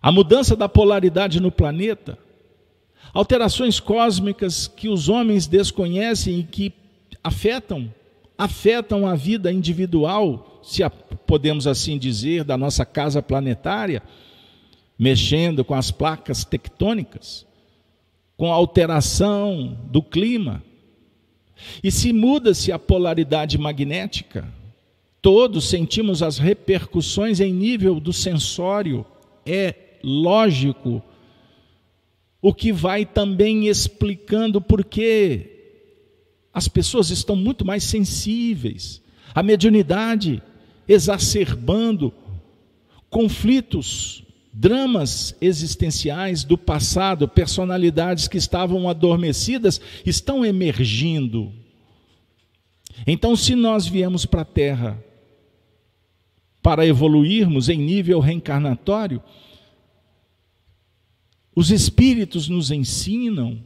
[0.00, 2.18] a mudança da polaridade no planeta,
[3.12, 6.72] alterações cósmicas que os homens desconhecem e que
[7.22, 7.92] afetam
[8.38, 10.82] afetam a vida individual, se
[11.26, 14.02] podemos assim dizer, da nossa casa planetária,
[14.98, 17.46] mexendo com as placas tectônicas,
[18.36, 20.62] com a alteração do clima,
[21.82, 24.48] e se muda-se a polaridade magnética,
[25.20, 29.04] todos sentimos as repercussões em nível do sensório,
[29.46, 31.02] é lógico,
[32.40, 35.48] o que vai também explicando por que
[36.52, 39.00] as pessoas estão muito mais sensíveis,
[39.34, 40.42] a mediunidade
[40.88, 42.12] exacerbando
[43.08, 51.52] conflitos dramas existenciais do passado, personalidades que estavam adormecidas, estão emergindo.
[53.06, 55.02] Então, se nós viemos para a Terra
[56.62, 59.22] para evoluirmos em nível reencarnatório,
[61.56, 63.58] os Espíritos nos ensinam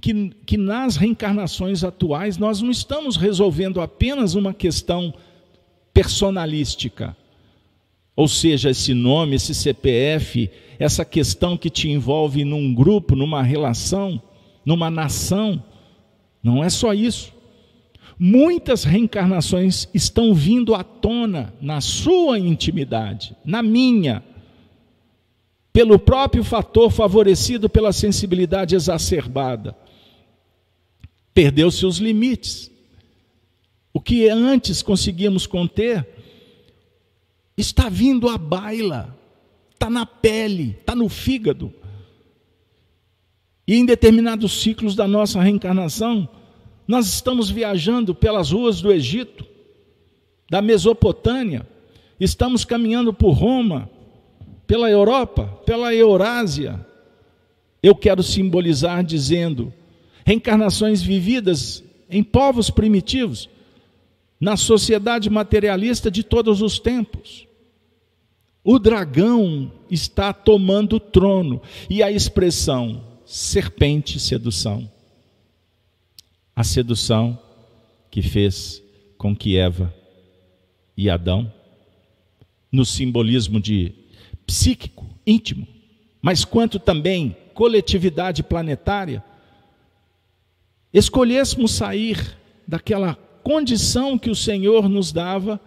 [0.00, 5.14] que, que nas reencarnações atuais nós não estamos resolvendo apenas uma questão
[5.92, 7.16] personalística
[8.20, 14.20] ou seja, esse nome, esse CPF, essa questão que te envolve num grupo, numa relação,
[14.62, 15.64] numa nação,
[16.42, 17.32] não é só isso.
[18.18, 24.22] Muitas reencarnações estão vindo à tona na sua intimidade, na minha,
[25.72, 29.74] pelo próprio fator favorecido pela sensibilidade exacerbada.
[31.32, 32.69] Perdeu seus limites.
[33.92, 36.06] O que antes conseguíamos conter,
[37.56, 39.16] está vindo à baila,
[39.72, 41.72] está na pele, está no fígado.
[43.66, 46.28] E em determinados ciclos da nossa reencarnação,
[46.86, 49.46] nós estamos viajando pelas ruas do Egito,
[50.50, 51.66] da Mesopotâmia,
[52.18, 53.88] estamos caminhando por Roma,
[54.66, 56.84] pela Europa, pela Eurásia.
[57.82, 59.72] Eu quero simbolizar dizendo
[60.24, 63.48] reencarnações vividas em povos primitivos,
[64.40, 67.46] na sociedade materialista de todos os tempos.
[68.64, 71.60] O dragão está tomando o trono.
[71.88, 74.90] E a expressão serpente sedução.
[76.56, 77.38] A sedução
[78.10, 78.82] que fez
[79.16, 79.94] com que Eva
[80.96, 81.52] e Adão,
[82.72, 83.94] no simbolismo de
[84.46, 85.66] psíquico, íntimo,
[86.20, 89.22] mas quanto também coletividade planetária,
[90.92, 92.36] escolhêssemos sair
[92.66, 95.60] daquela condição que o Senhor nos dava,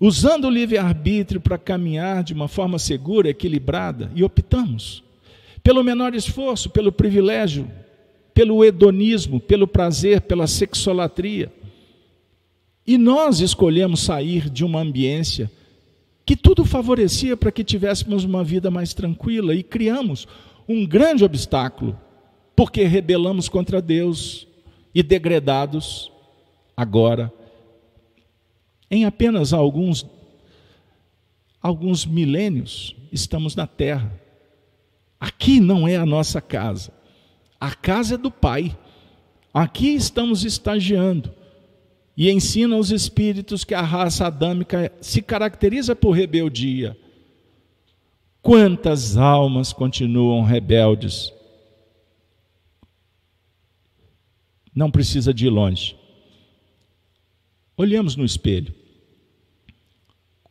[0.00, 5.02] usando o livre-arbítrio para caminhar de uma forma segura, equilibrada, e optamos
[5.62, 7.70] pelo menor esforço, pelo privilégio,
[8.34, 11.50] pelo hedonismo, pelo prazer, pela sexolatria.
[12.86, 15.50] E nós escolhemos sair de uma ambiência
[16.26, 20.26] que tudo favorecia para que tivéssemos uma vida mais tranquila e criamos
[20.68, 21.98] um grande obstáculo,
[22.56, 24.46] porque rebelamos contra Deus
[24.94, 26.10] e degradados
[26.76, 27.32] agora
[28.90, 30.06] em apenas alguns
[31.60, 34.12] alguns milênios estamos na terra.
[35.18, 36.92] Aqui não é a nossa casa.
[37.58, 38.76] A casa é do Pai.
[39.52, 41.32] Aqui estamos estagiando
[42.16, 46.96] e ensina aos espíritos que a raça adâmica se caracteriza por rebeldia.
[48.42, 51.32] Quantas almas continuam rebeldes?
[54.74, 55.96] Não precisa de ir longe.
[57.76, 58.74] Olhamos no espelho.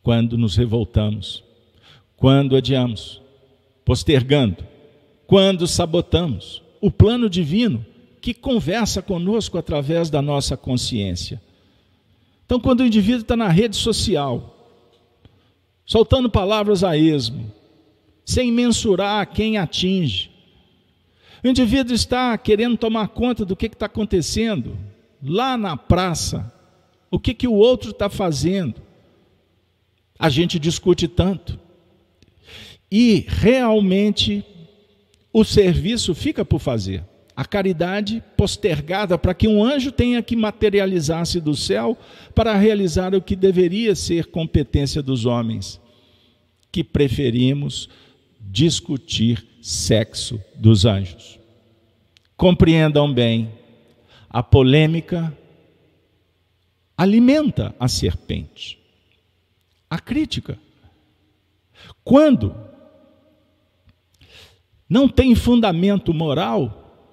[0.02, 1.42] Quando nos revoltamos,
[2.16, 3.20] quando adiamos,
[3.84, 4.64] postergando,
[5.26, 7.84] quando sabotamos o plano divino
[8.20, 11.40] que conversa conosco através da nossa consciência.
[12.44, 14.54] Então, quando o indivíduo está na rede social,
[15.84, 17.50] soltando palavras a esmo,
[18.24, 20.30] sem mensurar quem atinge,
[21.44, 24.78] o indivíduo está querendo tomar conta do que está acontecendo
[25.22, 26.52] lá na praça,
[27.10, 28.80] o que, que o outro está fazendo.
[30.18, 31.60] A gente discute tanto.
[32.90, 34.44] E realmente
[35.32, 37.04] o serviço fica por fazer
[37.36, 41.98] a caridade postergada para que um anjo tenha que materializar-se do céu
[42.34, 45.80] para realizar o que deveria ser competência dos homens,
[46.70, 47.88] que preferimos
[48.40, 51.38] discutir sexo dos anjos.
[52.36, 53.50] Compreendam bem,
[54.28, 55.34] a polêmica
[56.94, 58.78] alimenta a serpente.
[59.88, 60.58] A crítica.
[62.04, 62.54] Quando
[64.86, 67.08] não tem fundamento moral,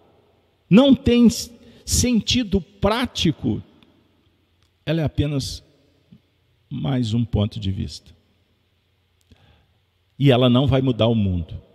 [0.69, 1.29] não tem
[1.85, 3.63] sentido prático,
[4.85, 5.63] ela é apenas
[6.69, 8.11] mais um ponto de vista.
[10.19, 11.70] E ela não vai mudar o mundo.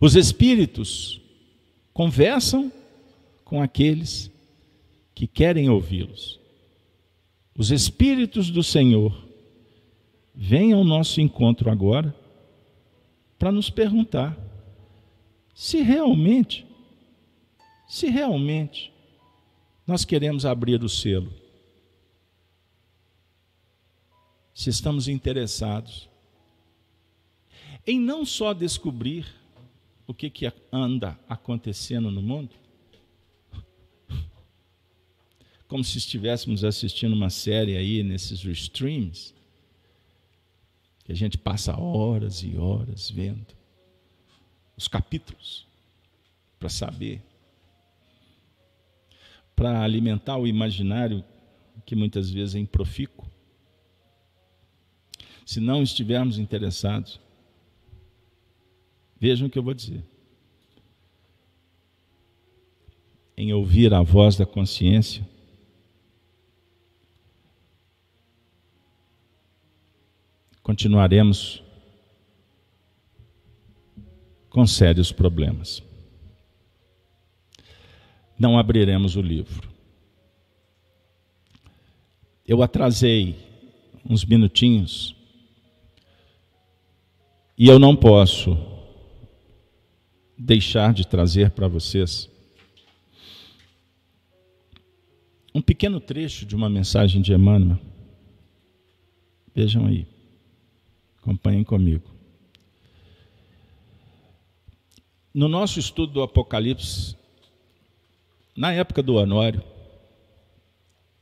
[0.00, 1.20] Os espíritos
[1.92, 2.72] conversam
[3.44, 4.30] com aqueles
[5.14, 6.40] que querem ouvi-los.
[7.54, 9.28] Os espíritos do Senhor
[10.34, 12.14] vêm ao nosso encontro agora
[13.38, 14.38] para nos perguntar
[15.54, 16.66] se realmente
[17.86, 18.92] se realmente
[19.84, 21.34] nós queremos abrir o selo,
[24.54, 26.08] se estamos interessados
[27.84, 29.39] em não só descobrir
[30.10, 32.50] o que, que anda acontecendo no mundo,
[35.68, 39.32] como se estivéssemos assistindo uma série aí nesses streams,
[41.04, 43.54] que a gente passa horas e horas vendo
[44.76, 45.64] os capítulos
[46.58, 47.22] para saber
[49.54, 51.22] para alimentar o imaginário
[51.86, 53.30] que muitas vezes é improfícuo.
[55.46, 57.20] Se não estivermos interessados,
[59.20, 60.02] vejam o que eu vou dizer.
[63.36, 65.26] Em ouvir a voz da consciência,
[70.62, 71.62] continuaremos
[74.48, 75.82] com sérios problemas
[78.40, 79.68] não abriremos o livro.
[82.48, 83.36] Eu atrasei
[84.02, 85.14] uns minutinhos
[87.56, 88.56] e eu não posso
[90.42, 92.30] deixar de trazer para vocês
[95.54, 97.78] um pequeno trecho de uma mensagem de Emmanuel.
[99.54, 100.06] Vejam aí,
[101.18, 102.08] acompanhem comigo.
[105.34, 107.14] No nosso estudo do Apocalipse,
[108.56, 109.62] na época do Honório,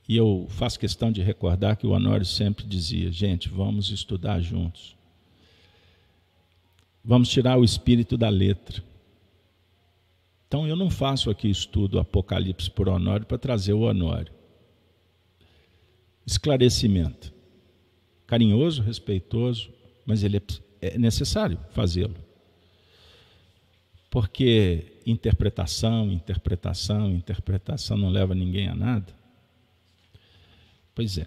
[0.08, 4.96] e eu faço questão de recordar que o Honório sempre dizia: gente, vamos estudar juntos.
[7.04, 8.87] Vamos tirar o espírito da letra.
[10.48, 14.32] Então eu não faço aqui estudo Apocalipse por Honório para trazer o Honório.
[16.26, 17.32] Esclarecimento.
[18.26, 19.70] Carinhoso, respeitoso,
[20.06, 20.42] mas ele é,
[20.80, 22.16] é necessário fazê-lo.
[24.10, 29.14] Porque interpretação, interpretação, interpretação não leva ninguém a nada?
[30.94, 31.26] Pois é.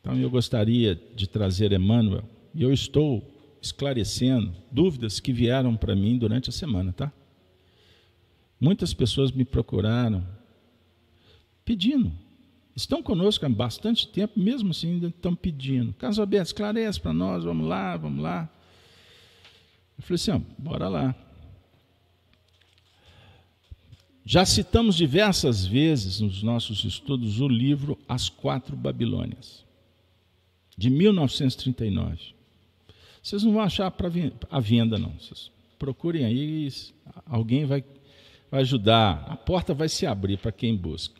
[0.00, 3.24] Então eu gostaria de trazer Emmanuel, e eu estou
[3.60, 7.12] esclarecendo dúvidas que vieram para mim durante a semana, tá?
[8.62, 10.24] Muitas pessoas me procuraram
[11.64, 12.12] pedindo.
[12.76, 15.92] Estão conosco há bastante tempo, mesmo assim ainda estão pedindo.
[15.94, 18.48] Carlos Alberto, esclarece para nós, vamos lá, vamos lá.
[19.98, 21.12] Eu falei assim, ó, bora lá.
[24.24, 29.64] Já citamos diversas vezes nos nossos estudos o livro As Quatro Babilônias,
[30.78, 32.32] de 1939.
[33.20, 34.08] Vocês não vão achar para
[34.48, 35.18] a venda, não.
[35.18, 36.72] Vocês procurem aí,
[37.26, 37.82] alguém vai,
[38.52, 39.24] vai ajudar.
[39.30, 41.18] A porta vai se abrir para quem busca.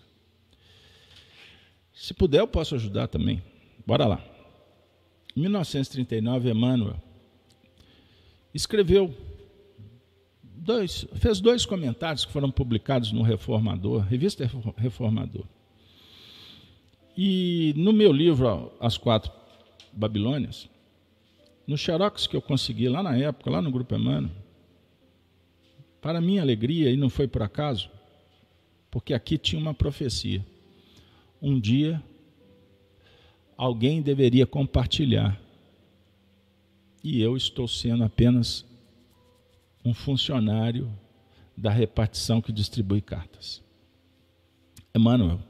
[1.95, 3.43] Se puder, eu posso ajudar também.
[3.87, 4.23] Bora lá.
[5.35, 6.97] Em 1939, Emmanuel
[8.53, 9.17] escreveu
[10.43, 15.47] dois, fez dois comentários que foram publicados no Reformador, revista Reformador.
[17.17, 19.33] E no meu livro As Quatro
[19.91, 20.69] Babilônias,
[21.67, 24.42] no xerox que eu consegui lá na época, lá no Grupo Emmanuel,
[26.03, 27.89] para minha alegria, e não foi por acaso,
[28.91, 30.45] porque aqui tinha uma profecia.
[31.41, 32.03] Um dia,
[33.57, 35.41] alguém deveria compartilhar,
[37.05, 38.67] e eu estou sendo apenas
[39.85, 40.91] um funcionário
[41.57, 43.63] da repartição que distribui cartas.
[44.93, 45.41] Emmanuel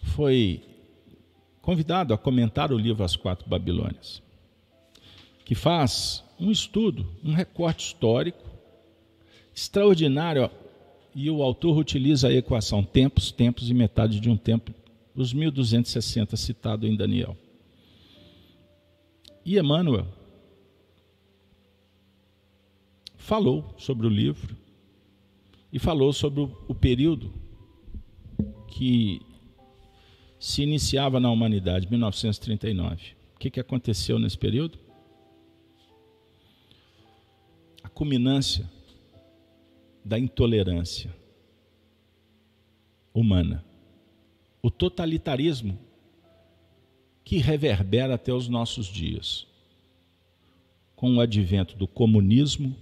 [0.00, 0.62] foi
[1.60, 4.22] convidado a comentar o livro As Quatro Babilônias,
[5.44, 8.47] que faz um estudo, um recorte histórico
[9.58, 10.48] extraordinário,
[11.12, 14.72] e o autor utiliza a equação tempos, tempos e metade de um tempo,
[15.16, 17.36] os 1260 citado em Daniel.
[19.44, 20.06] E Emmanuel
[23.16, 24.56] falou sobre o livro
[25.72, 27.32] e falou sobre o, o período
[28.68, 29.20] que
[30.38, 33.16] se iniciava na humanidade, 1939.
[33.34, 34.78] O que, que aconteceu nesse período?
[37.82, 38.77] A culminância
[40.08, 41.14] da intolerância
[43.12, 43.62] humana.
[44.62, 45.78] O totalitarismo
[47.22, 49.46] que reverbera até os nossos dias.
[50.96, 52.74] Com o advento do comunismo,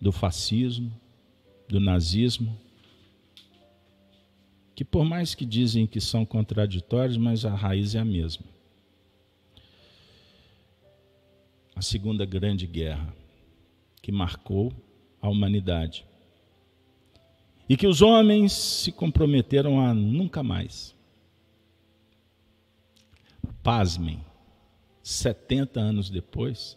[0.00, 0.90] do fascismo,
[1.68, 2.58] do nazismo,
[4.74, 8.46] que por mais que dizem que são contraditórios, mas a raiz é a mesma.
[11.76, 13.14] A Segunda Grande Guerra,
[14.02, 14.72] que marcou
[15.20, 16.04] a humanidade.
[17.68, 20.94] E que os homens se comprometeram a nunca mais.
[23.62, 24.20] Pasmem,
[25.02, 26.76] 70 anos depois,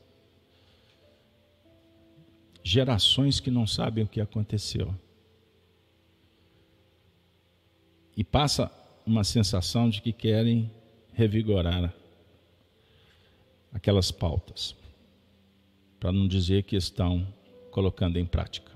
[2.64, 4.94] gerações que não sabem o que aconteceu.
[8.16, 8.72] E passa
[9.06, 10.72] uma sensação de que querem
[11.14, 11.94] revigorar
[13.74, 14.76] aquelas pautas,
[16.00, 17.28] para não dizer que estão
[17.72, 18.72] colocando em prática.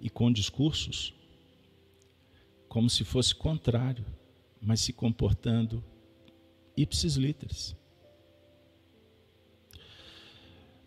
[0.00, 1.14] E com discursos
[2.68, 4.04] como se fosse contrário,
[4.60, 5.84] mas se comportando
[6.74, 7.76] ipsis literis.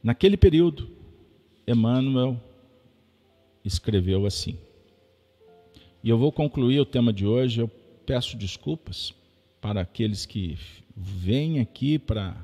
[0.01, 0.89] Naquele período,
[1.67, 2.41] Emmanuel
[3.63, 4.57] escreveu assim.
[6.03, 7.61] E eu vou concluir o tema de hoje.
[7.61, 7.67] Eu
[8.05, 9.13] peço desculpas
[9.59, 10.57] para aqueles que
[10.95, 12.35] vêm aqui para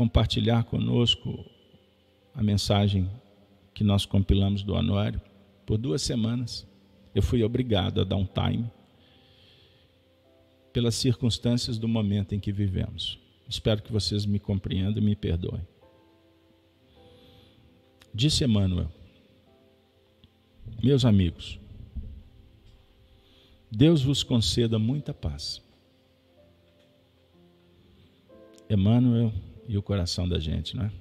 [0.00, 1.44] compartilhar conosco
[2.34, 3.10] a mensagem
[3.74, 5.20] que nós compilamos do anuário.
[5.66, 6.66] Por duas semanas
[7.14, 8.72] eu fui obrigado a dar um time
[10.72, 13.18] pelas circunstâncias do momento em que vivemos.
[13.46, 15.68] Espero que vocês me compreendam e me perdoem.
[18.14, 18.90] Disse Emmanuel:
[20.82, 21.60] Meus amigos,
[23.70, 25.62] Deus vos conceda muita paz.
[28.70, 29.30] Emmanuel
[29.70, 30.92] e o coração da gente, não é?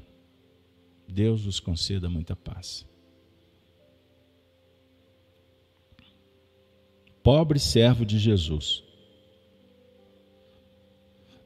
[1.08, 2.88] Deus vos conceda muita paz.
[7.24, 8.84] Pobre servo de Jesus,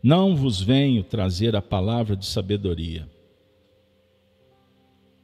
[0.04, 3.10] não vos venho trazer a palavra de sabedoria,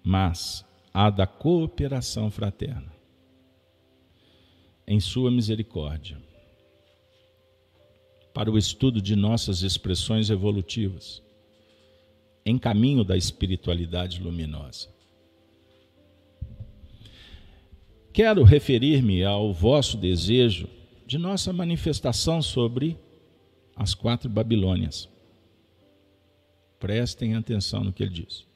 [0.02, 2.94] mas a da cooperação fraterna.
[4.88, 6.18] Em Sua misericórdia,
[8.34, 11.22] para o estudo de nossas expressões evolutivas,
[12.50, 14.90] em caminho da espiritualidade luminosa.
[18.12, 20.68] Quero referir-me ao vosso desejo
[21.06, 22.98] de nossa manifestação sobre
[23.76, 25.08] as quatro Babilônias.
[26.80, 28.50] Prestem atenção no que ele diz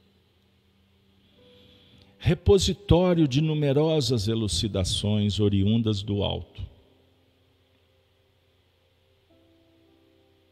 [2.24, 6.66] repositório de numerosas elucidações oriundas do alto.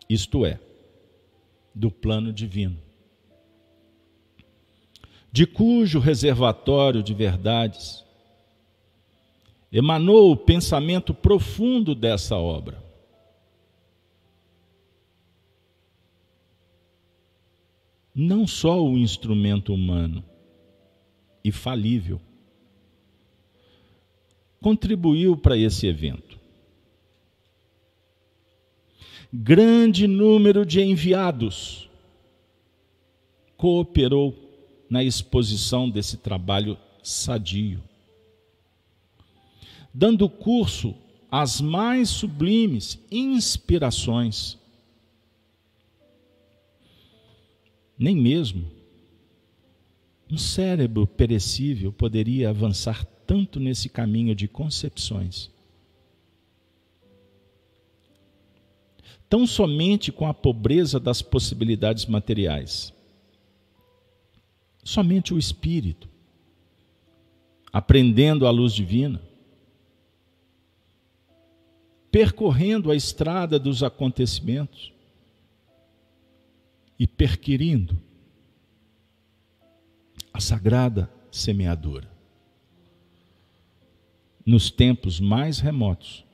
[0.10, 0.60] Isto é,
[1.74, 2.78] do plano divino,
[5.32, 8.04] de cujo reservatório de verdades
[9.72, 12.84] emanou o pensamento profundo dessa obra.
[18.14, 20.22] Não só o instrumento humano
[21.42, 22.20] e falível
[24.60, 26.38] contribuiu para esse evento.
[29.34, 31.90] Grande número de enviados
[33.56, 34.51] cooperou
[34.92, 37.82] na exposição desse trabalho sadio
[39.94, 40.96] dando curso
[41.30, 44.58] às mais sublimes inspirações.
[47.98, 48.66] Nem mesmo
[50.30, 55.52] um cérebro perecível poderia avançar tanto nesse caminho de concepções.
[59.30, 62.94] Tão somente com a pobreza das possibilidades materiais.
[64.84, 66.10] Somente o espírito,
[67.72, 69.22] aprendendo a luz divina,
[72.12, 74.92] percorrendo a estrada dos acontecimentos
[77.00, 77.98] e perquirindo
[80.34, 82.12] a sagrada semeadura.
[84.46, 86.26] Nos tempos mais remotos,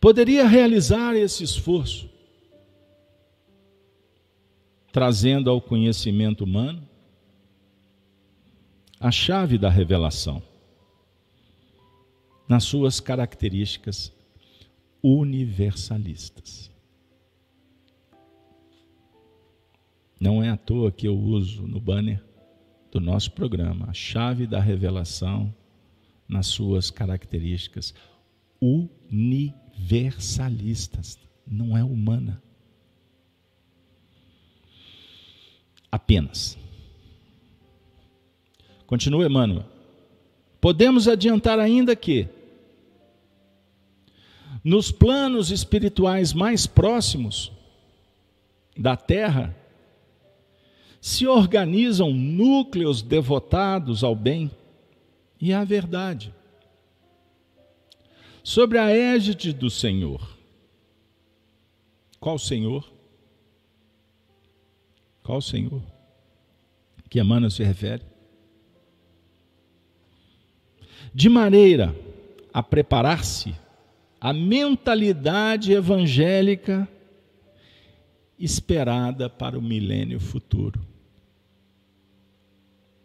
[0.00, 2.08] poderia realizar esse esforço,
[4.92, 6.87] trazendo ao conhecimento humano
[9.00, 10.42] a chave da revelação,
[12.48, 14.12] nas suas características
[15.02, 16.68] universalistas.
[20.18, 22.20] Não é à toa que eu uso no banner
[22.90, 25.54] do nosso programa a chave da revelação
[26.26, 27.94] nas suas características
[28.60, 31.16] universalistas,
[31.46, 32.42] não é humana.
[35.90, 36.58] Apenas.
[38.88, 39.66] Continua Emmanuel.
[40.62, 42.26] Podemos adiantar ainda que
[44.64, 47.52] nos planos espirituais mais próximos
[48.74, 49.54] da Terra,
[51.02, 54.50] se organizam núcleos devotados ao bem
[55.38, 56.34] e à verdade.
[58.42, 60.26] Sobre a égide do Senhor.
[62.18, 62.90] Qual Senhor?
[65.22, 65.82] Qual Senhor?
[67.10, 68.07] Que Emmanuel se refere?
[71.18, 71.96] De maneira
[72.54, 73.52] a preparar-se
[74.20, 76.88] a mentalidade evangélica
[78.38, 80.80] esperada para o milênio futuro.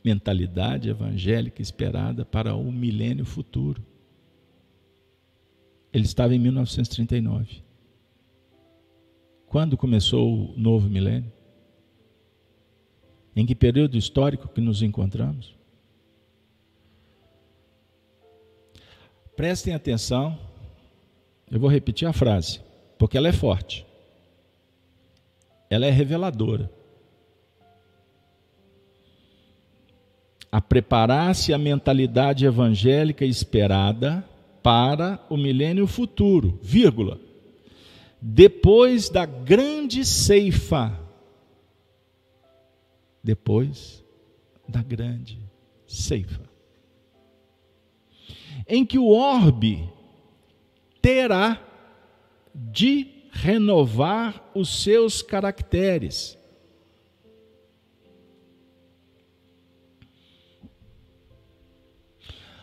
[0.05, 3.83] Mentalidade evangélica esperada para o milênio futuro.
[5.91, 7.63] Ele estava em 1939.
[9.47, 11.33] Quando começou o novo milênio?
[13.35, 15.62] Em que período histórico que nos encontramos?
[19.35, 20.37] Prestem atenção
[21.53, 22.59] eu vou repetir a frase,
[22.97, 23.85] porque ela é forte.
[25.69, 26.67] Ela é reveladora.
[30.51, 34.27] A preparar-se a mentalidade evangélica esperada
[34.63, 37.19] para o milênio futuro, vírgula.
[38.19, 40.99] Depois da grande ceifa.
[43.23, 44.03] Depois
[44.67, 45.39] da grande
[45.85, 46.52] ceifa.
[48.67, 49.89] Em que o orbe
[51.01, 51.61] terá
[52.53, 56.37] de renovar os seus caracteres.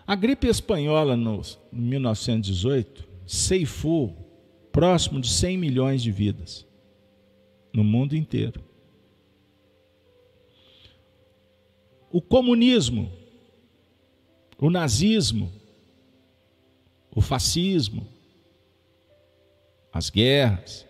[0.07, 4.17] A gripe espanhola, no 1918, ceifou
[4.73, 6.67] próximo de 100 milhões de vidas
[7.73, 8.61] no mundo inteiro.
[12.11, 13.11] O comunismo,
[14.59, 15.60] o nazismo,
[17.15, 18.07] o fascismo,
[19.93, 20.87] as guerras,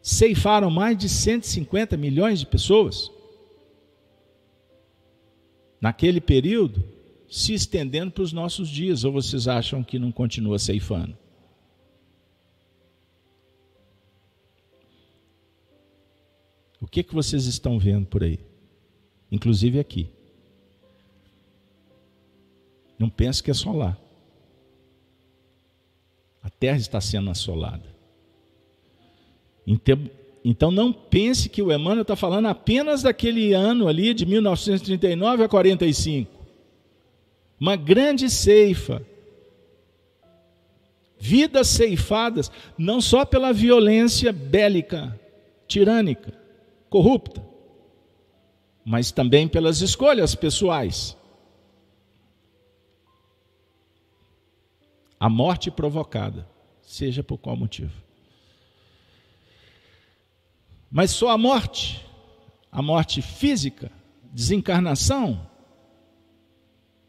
[0.00, 3.10] ceifaram mais de 150 milhões de pessoas.
[5.80, 6.84] Naquele período,
[7.28, 11.16] se estendendo para os nossos dias, ou vocês acham que não continua ceifando?
[16.80, 18.38] O que, que vocês estão vendo por aí?
[19.32, 20.10] Inclusive aqui.
[22.98, 23.98] Não pense que é só lá.
[26.44, 27.82] A terra está sendo assolada.
[29.66, 29.98] Então,
[30.44, 35.48] então não pense que o Emmanuel está falando apenas daquele ano ali, de 1939 a
[35.48, 36.30] 45.
[37.58, 39.02] Uma grande ceifa.
[41.18, 45.18] Vidas ceifadas, não só pela violência bélica,
[45.66, 46.34] tirânica,
[46.90, 47.42] corrupta,
[48.84, 51.16] mas também pelas escolhas pessoais.
[55.24, 56.46] A morte provocada,
[56.82, 57.94] seja por qual motivo.
[60.90, 62.04] Mas só a morte,
[62.70, 63.90] a morte física,
[64.30, 65.48] desencarnação,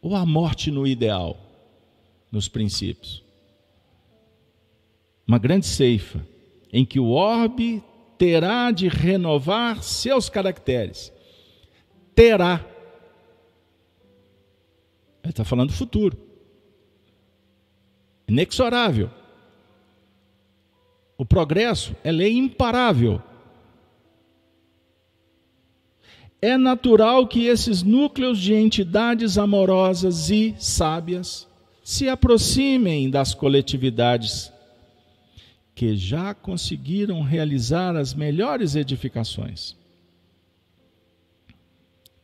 [0.00, 1.36] ou a morte no ideal,
[2.32, 3.22] nos princípios?
[5.28, 6.26] Uma grande ceifa,
[6.72, 7.84] em que o orbe
[8.16, 11.12] terá de renovar seus caracteres.
[12.14, 12.64] Terá.
[15.22, 16.25] Ele está falando do futuro.
[18.28, 19.10] Inexorável.
[21.16, 23.22] O progresso é lei imparável.
[26.42, 31.48] É natural que esses núcleos de entidades amorosas e sábias
[31.82, 34.52] se aproximem das coletividades
[35.74, 39.76] que já conseguiram realizar as melhores edificações.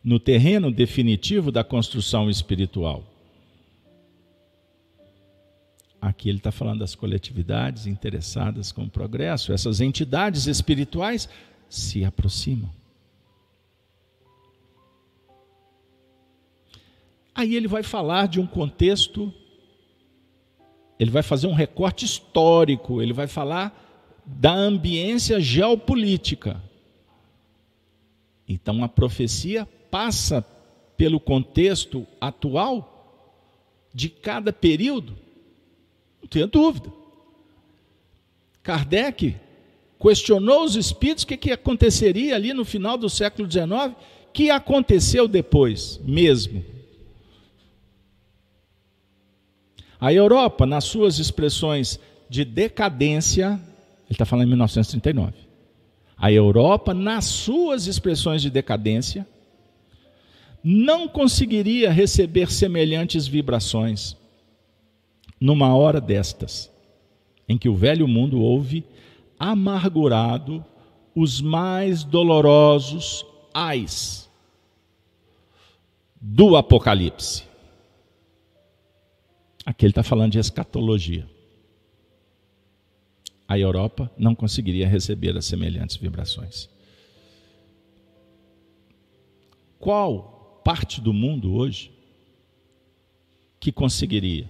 [0.03, 3.12] No terreno definitivo da construção espiritual.
[6.03, 9.53] Aqui ele está falando das coletividades interessadas com o progresso.
[9.53, 11.29] Essas entidades espirituais
[11.69, 12.69] se aproximam.
[17.33, 19.33] Aí ele vai falar de um contexto,
[20.99, 23.73] ele vai fazer um recorte histórico, ele vai falar
[24.27, 26.61] da ambiência geopolítica.
[28.49, 30.45] Então a profecia passa
[30.97, 32.89] pelo contexto atual
[33.95, 35.22] de cada período,
[36.33, 36.91] tenha dúvida.
[38.63, 39.37] Kardec
[40.01, 43.95] questionou os espíritos o que, que aconteceria ali no final do século XIX,
[44.33, 46.65] que aconteceu depois mesmo.
[50.01, 53.61] A Europa, nas suas expressões de decadência,
[54.07, 55.33] ele está falando em 1939.
[56.17, 59.27] A Europa, nas suas expressões de decadência,
[60.65, 64.17] não conseguiria receber semelhantes vibrações
[65.43, 66.71] numa hora destas,
[67.49, 68.85] em que o velho mundo ouve
[69.37, 70.65] amargurado
[71.17, 74.31] os mais dolorosos ais
[76.21, 77.43] do Apocalipse.
[79.67, 81.29] Aqui ele está falando de escatologia.
[83.49, 86.71] A Europa não conseguiria receber as semelhantes vibrações.
[89.81, 91.91] Qual parte do mundo hoje
[93.59, 94.49] que conseguiria?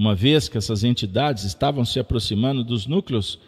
[0.00, 3.38] Uma vez que essas entidades estavam se aproximando dos núcleos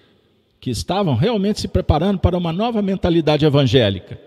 [0.61, 4.20] que estavam realmente se preparando para uma nova mentalidade evangélica.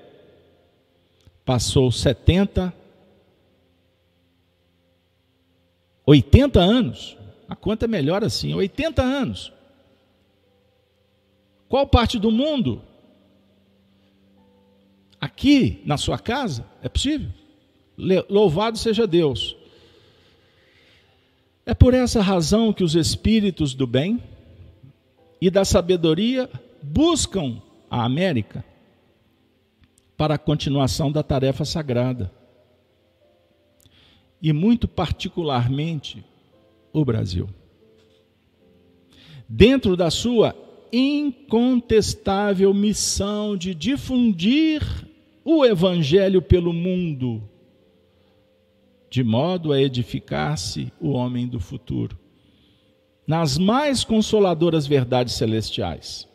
[1.46, 2.74] Passou 70
[6.04, 7.16] 80 anos.
[7.48, 9.54] A conta é melhor assim, 80 anos.
[11.70, 12.82] Qual parte do mundo?
[15.22, 16.66] Aqui, na sua casa?
[16.82, 17.30] É possível?
[18.28, 19.55] Louvado seja Deus.
[21.66, 24.22] É por essa razão que os espíritos do bem
[25.42, 26.50] e da sabedoria
[26.82, 28.64] buscam a América
[30.16, 32.32] para a continuação da tarefa sagrada
[34.42, 36.24] e muito particularmente
[36.94, 37.50] o Brasil.
[39.50, 40.56] Dentro da sua
[40.94, 44.84] incontestável missão de difundir
[45.44, 47.42] o Evangelho pelo mundo,
[49.16, 52.20] de modo a edificar-se o homem do futuro,
[53.26, 56.28] nas mais consoladoras verdades celestiais.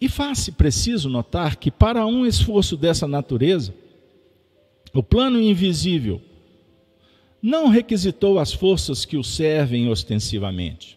[0.00, 3.74] E faz-se preciso notar que, para um esforço dessa natureza,
[4.94, 6.22] o plano invisível
[7.42, 10.96] não requisitou as forças que o servem ostensivamente.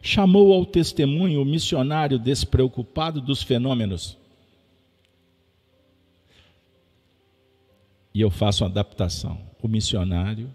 [0.00, 4.23] Chamou ao testemunho o missionário despreocupado dos fenômenos.
[8.14, 9.40] E eu faço uma adaptação.
[9.60, 10.54] O missionário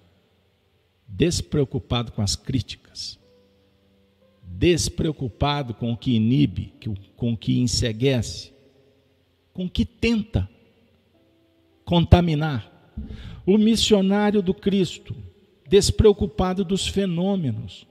[1.08, 3.20] despreocupado com as críticas,
[4.44, 6.74] despreocupado com o que inibe,
[7.18, 8.54] com o que enseguece,
[9.52, 10.48] com o que tenta
[11.84, 12.72] contaminar.
[13.46, 15.16] O missionário do Cristo,
[15.68, 17.88] despreocupado dos fenômenos,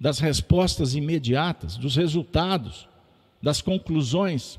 [0.00, 2.88] das respostas imediatas, dos resultados,
[3.40, 4.58] das conclusões,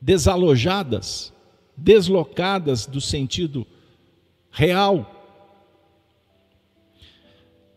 [0.00, 1.32] desalojadas,
[1.78, 3.66] deslocadas do sentido
[4.50, 5.14] real.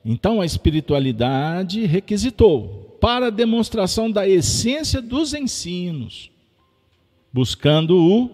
[0.03, 6.31] Então a espiritualidade requisitou para a demonstração da essência dos ensinos,
[7.31, 8.29] buscando o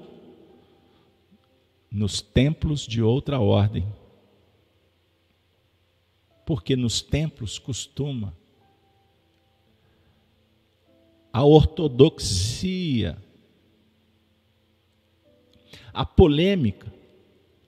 [1.91, 3.85] nos templos de outra ordem.
[6.47, 8.33] porque nos templos costuma
[11.33, 13.21] a ortodoxia,
[15.97, 16.93] a polêmica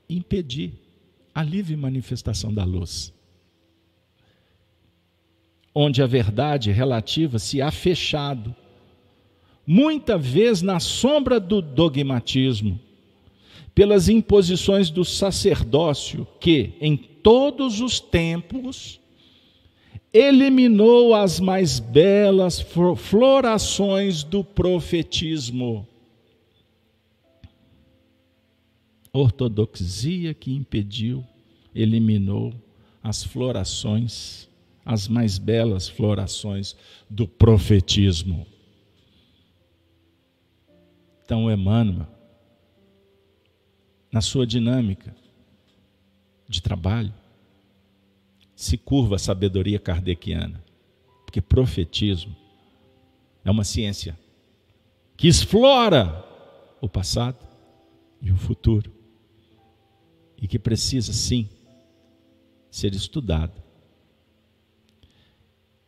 [0.07, 0.73] impedir
[1.33, 3.11] a livre manifestação da luz.
[5.73, 8.55] Onde a verdade relativa se há fechado,
[9.65, 12.79] muita vez na sombra do dogmatismo,
[13.73, 18.99] pelas imposições do sacerdócio, que, em todos os tempos,
[20.13, 22.63] eliminou as mais belas
[22.95, 25.88] florações do profetismo.
[29.11, 31.25] Ortodoxia que impediu,
[31.73, 32.53] eliminou
[33.01, 34.47] as florações,
[34.85, 36.75] as mais belas florações
[37.09, 38.45] do profetismo.
[41.23, 42.07] Então, Emmanuel,
[44.11, 45.15] na sua dinâmica
[46.47, 47.13] de trabalho,
[48.55, 50.63] se curva a sabedoria kardeciana.
[51.23, 52.35] Porque profetismo
[53.45, 54.17] é uma ciência
[55.15, 56.25] que explora
[56.81, 57.37] o passado
[58.21, 58.98] e o futuro
[60.41, 61.49] e que precisa, sim,
[62.69, 63.61] ser estudado.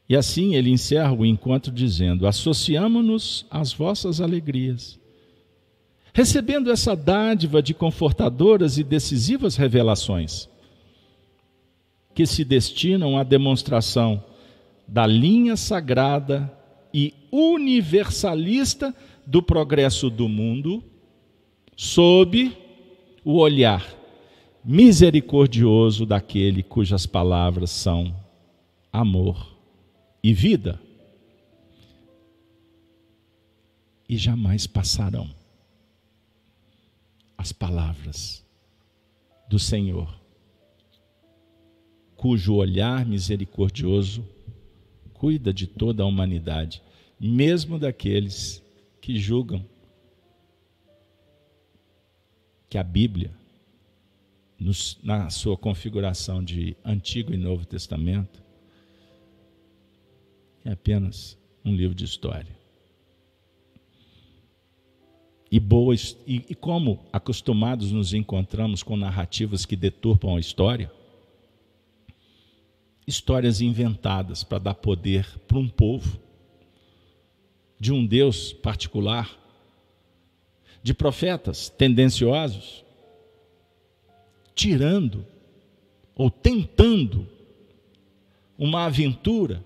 [0.10, 5.00] E assim ele encerra o encontro dizendo: Associamo-nos às vossas alegrias,
[6.14, 10.50] recebendo essa dádiva de confortadoras e decisivas revelações
[12.14, 14.22] que se destinam à demonstração
[14.86, 16.52] da linha sagrada
[16.94, 18.94] e universalista
[19.26, 20.84] do progresso do mundo,
[21.78, 22.52] sob
[23.24, 24.01] o olhar
[24.64, 28.16] misericordioso daquele cujas palavras são
[28.92, 29.58] amor
[30.24, 30.80] e vida.
[34.08, 35.30] E jamais passarão
[37.38, 38.46] as palavras
[39.50, 40.22] do Senhor
[42.22, 44.24] cujo olhar misericordioso
[45.12, 46.84] cuida de toda a humanidade,
[47.20, 48.62] mesmo daqueles
[49.02, 49.66] que julgam
[52.70, 53.32] que a Bíblia,
[54.62, 58.44] nos, na sua configuração de Antigo e Novo Testamento,
[60.64, 61.36] é apenas
[61.66, 62.56] um livro de história.
[65.50, 70.92] E, boas, e, e como acostumados nos encontramos com narrativas que deturpam a história,
[73.08, 76.20] histórias inventadas para dar poder para um povo,
[77.80, 79.36] de um Deus particular,
[80.84, 82.86] de profetas tendenciosos,
[84.62, 85.26] tirando
[86.16, 87.28] ou tentando
[88.56, 89.66] uma aventura,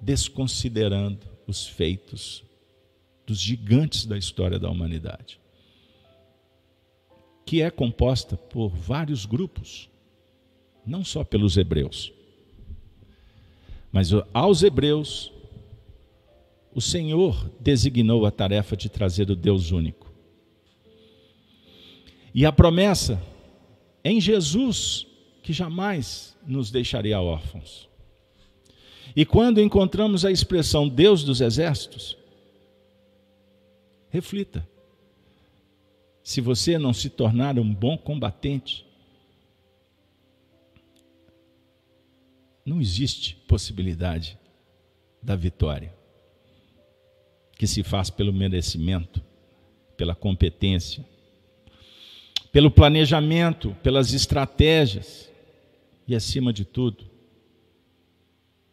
[0.00, 2.44] desconsiderando os feitos
[3.26, 5.40] dos gigantes da história da humanidade,
[7.44, 9.90] que é composta por vários grupos
[10.86, 12.12] não só pelos hebreus,
[13.90, 15.32] mas aos hebreus,
[16.72, 20.03] o Senhor designou a tarefa de trazer o Deus único.
[22.34, 23.22] E a promessa
[24.02, 25.06] em Jesus,
[25.42, 27.88] que jamais nos deixaria órfãos.
[29.14, 32.18] E quando encontramos a expressão Deus dos exércitos,
[34.10, 34.68] reflita.
[36.22, 38.84] Se você não se tornar um bom combatente,
[42.64, 44.38] não existe possibilidade
[45.22, 45.94] da vitória,
[47.56, 49.22] que se faz pelo merecimento,
[49.96, 51.04] pela competência,
[52.54, 55.28] pelo planejamento, pelas estratégias
[56.06, 57.04] e, acima de tudo,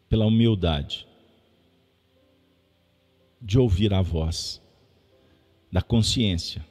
[0.07, 1.07] pela humildade
[3.41, 4.61] de ouvir a voz
[5.71, 6.63] da consciência,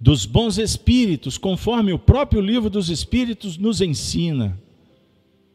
[0.00, 4.58] dos bons espíritos, conforme o próprio livro dos Espíritos nos ensina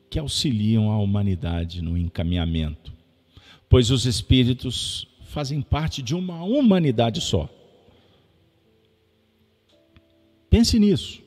[0.07, 2.93] que auxiliam a humanidade no encaminhamento,
[3.67, 7.49] pois os espíritos fazem parte de uma humanidade só.
[10.55, 11.21] Pense nisso.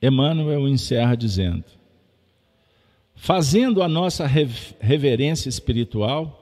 [0.00, 1.66] Emmanuel encerra dizendo:
[3.14, 6.40] fazendo a nossa reverência espiritual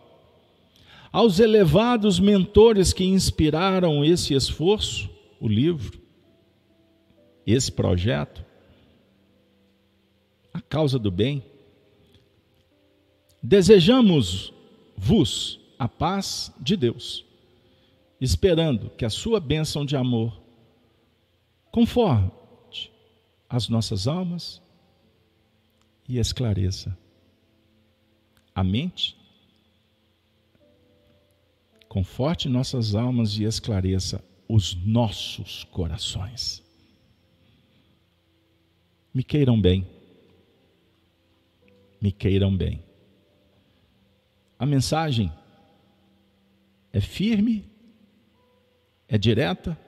[1.11, 5.11] aos elevados mentores que inspiraram esse esforço,
[5.41, 6.01] o livro,
[7.45, 8.45] esse projeto,
[10.55, 11.43] a causa do bem.
[13.43, 17.25] Desejamos-vos a paz de Deus,
[18.21, 20.42] esperando que a sua bênção de amor
[21.73, 22.93] conforte
[23.49, 24.63] as nossas almas
[26.07, 26.97] e esclareça
[28.55, 29.17] a mente,
[31.89, 36.63] conforte nossas almas e esclareça os nossos corações.
[39.15, 39.87] me queiram bem.
[42.01, 42.83] Me queiram bem.
[44.59, 45.33] A mensagem
[46.93, 47.65] é firme,
[49.09, 49.79] é direta,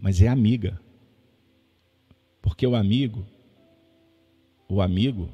[0.00, 0.80] mas é amiga.
[2.40, 3.26] Porque o amigo,
[4.68, 5.28] o amigo,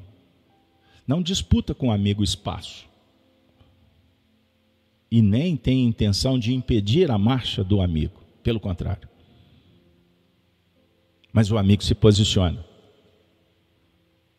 [1.07, 2.85] não disputa com o amigo espaço.
[5.09, 8.21] E nem tem intenção de impedir a marcha do amigo.
[8.43, 9.07] Pelo contrário.
[11.31, 12.65] Mas o amigo se posiciona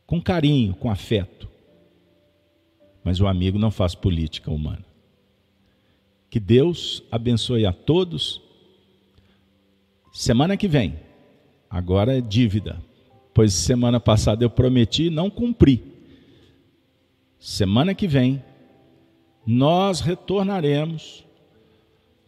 [0.09, 1.47] com carinho, com afeto.
[3.05, 4.85] Mas o amigo não faz política humana.
[6.31, 8.41] Que Deus abençoe a todos.
[10.19, 10.99] Semana que vem,
[11.71, 12.83] agora é dívida,
[13.33, 15.81] pois semana passada eu prometi e não cumpri.
[17.39, 18.43] Semana que vem,
[19.47, 21.25] nós retornaremos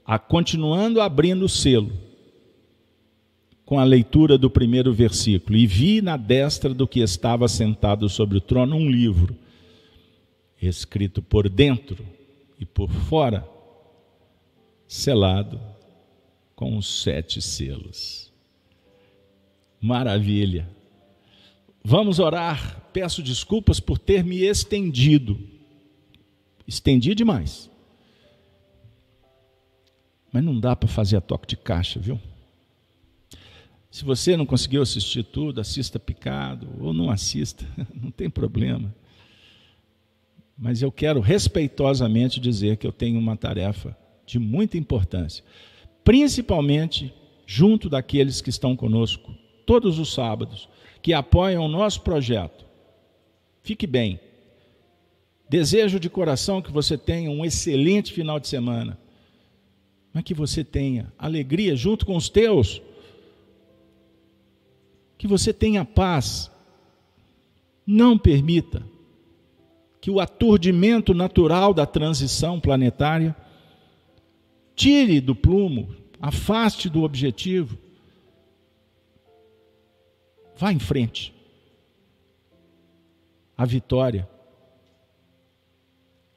[0.07, 1.91] a continuando abrindo o selo
[3.65, 5.57] com a leitura do primeiro versículo.
[5.57, 9.37] E vi na destra do que estava sentado sobre o trono um livro,
[10.63, 12.07] escrito por dentro
[12.57, 13.45] e por fora,
[14.87, 15.80] selado
[16.61, 18.31] com os sete selos.
[19.81, 20.69] Maravilha.
[21.83, 22.83] Vamos orar.
[22.93, 25.41] Peço desculpas por ter me estendido.
[26.69, 27.71] Estendi demais.
[30.31, 32.21] Mas não dá para fazer a toque de caixa, viu?
[33.91, 37.65] Se você não conseguiu assistir tudo, assista picado ou não assista,
[37.95, 38.95] não tem problema.
[40.59, 43.97] Mas eu quero respeitosamente dizer que eu tenho uma tarefa
[44.27, 45.43] de muita importância,
[46.05, 47.13] principalmente
[47.47, 49.35] junto daqueles que estão conosco
[49.67, 50.69] todos os sábados,
[51.03, 52.65] que apoiam o nosso projeto.
[53.63, 54.21] Fique bem.
[55.49, 58.99] Desejo de coração que você tenha um excelente final de semana,
[60.13, 62.81] mas que você tenha alegria junto com os teus,
[65.19, 66.51] que você tenha paz.
[67.87, 68.83] Não permita
[70.01, 73.37] que o aturdimento natural da transição planetária
[74.81, 77.77] Tire do plumo, afaste do objetivo.
[80.57, 81.35] Vá em frente.
[83.59, 84.27] A vitória,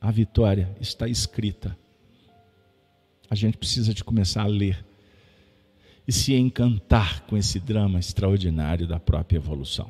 [0.01, 1.77] a vitória está escrita.
[3.29, 4.85] A gente precisa de começar a ler
[6.05, 9.89] e se encantar com esse drama extraordinário da própria evolução.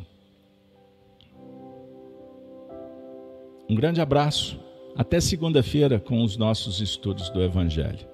[3.67, 4.59] Um grande abraço.
[4.95, 8.12] Até segunda-feira com os nossos estudos do Evangelho.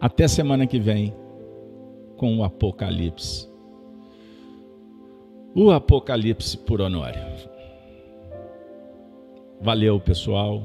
[0.00, 1.14] Até semana que vem
[2.16, 3.50] com o Apocalipse.
[5.54, 7.20] O Apocalipse por Honório.
[9.60, 10.62] Valeu, pessoal.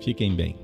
[0.00, 0.56] Fiquem bem.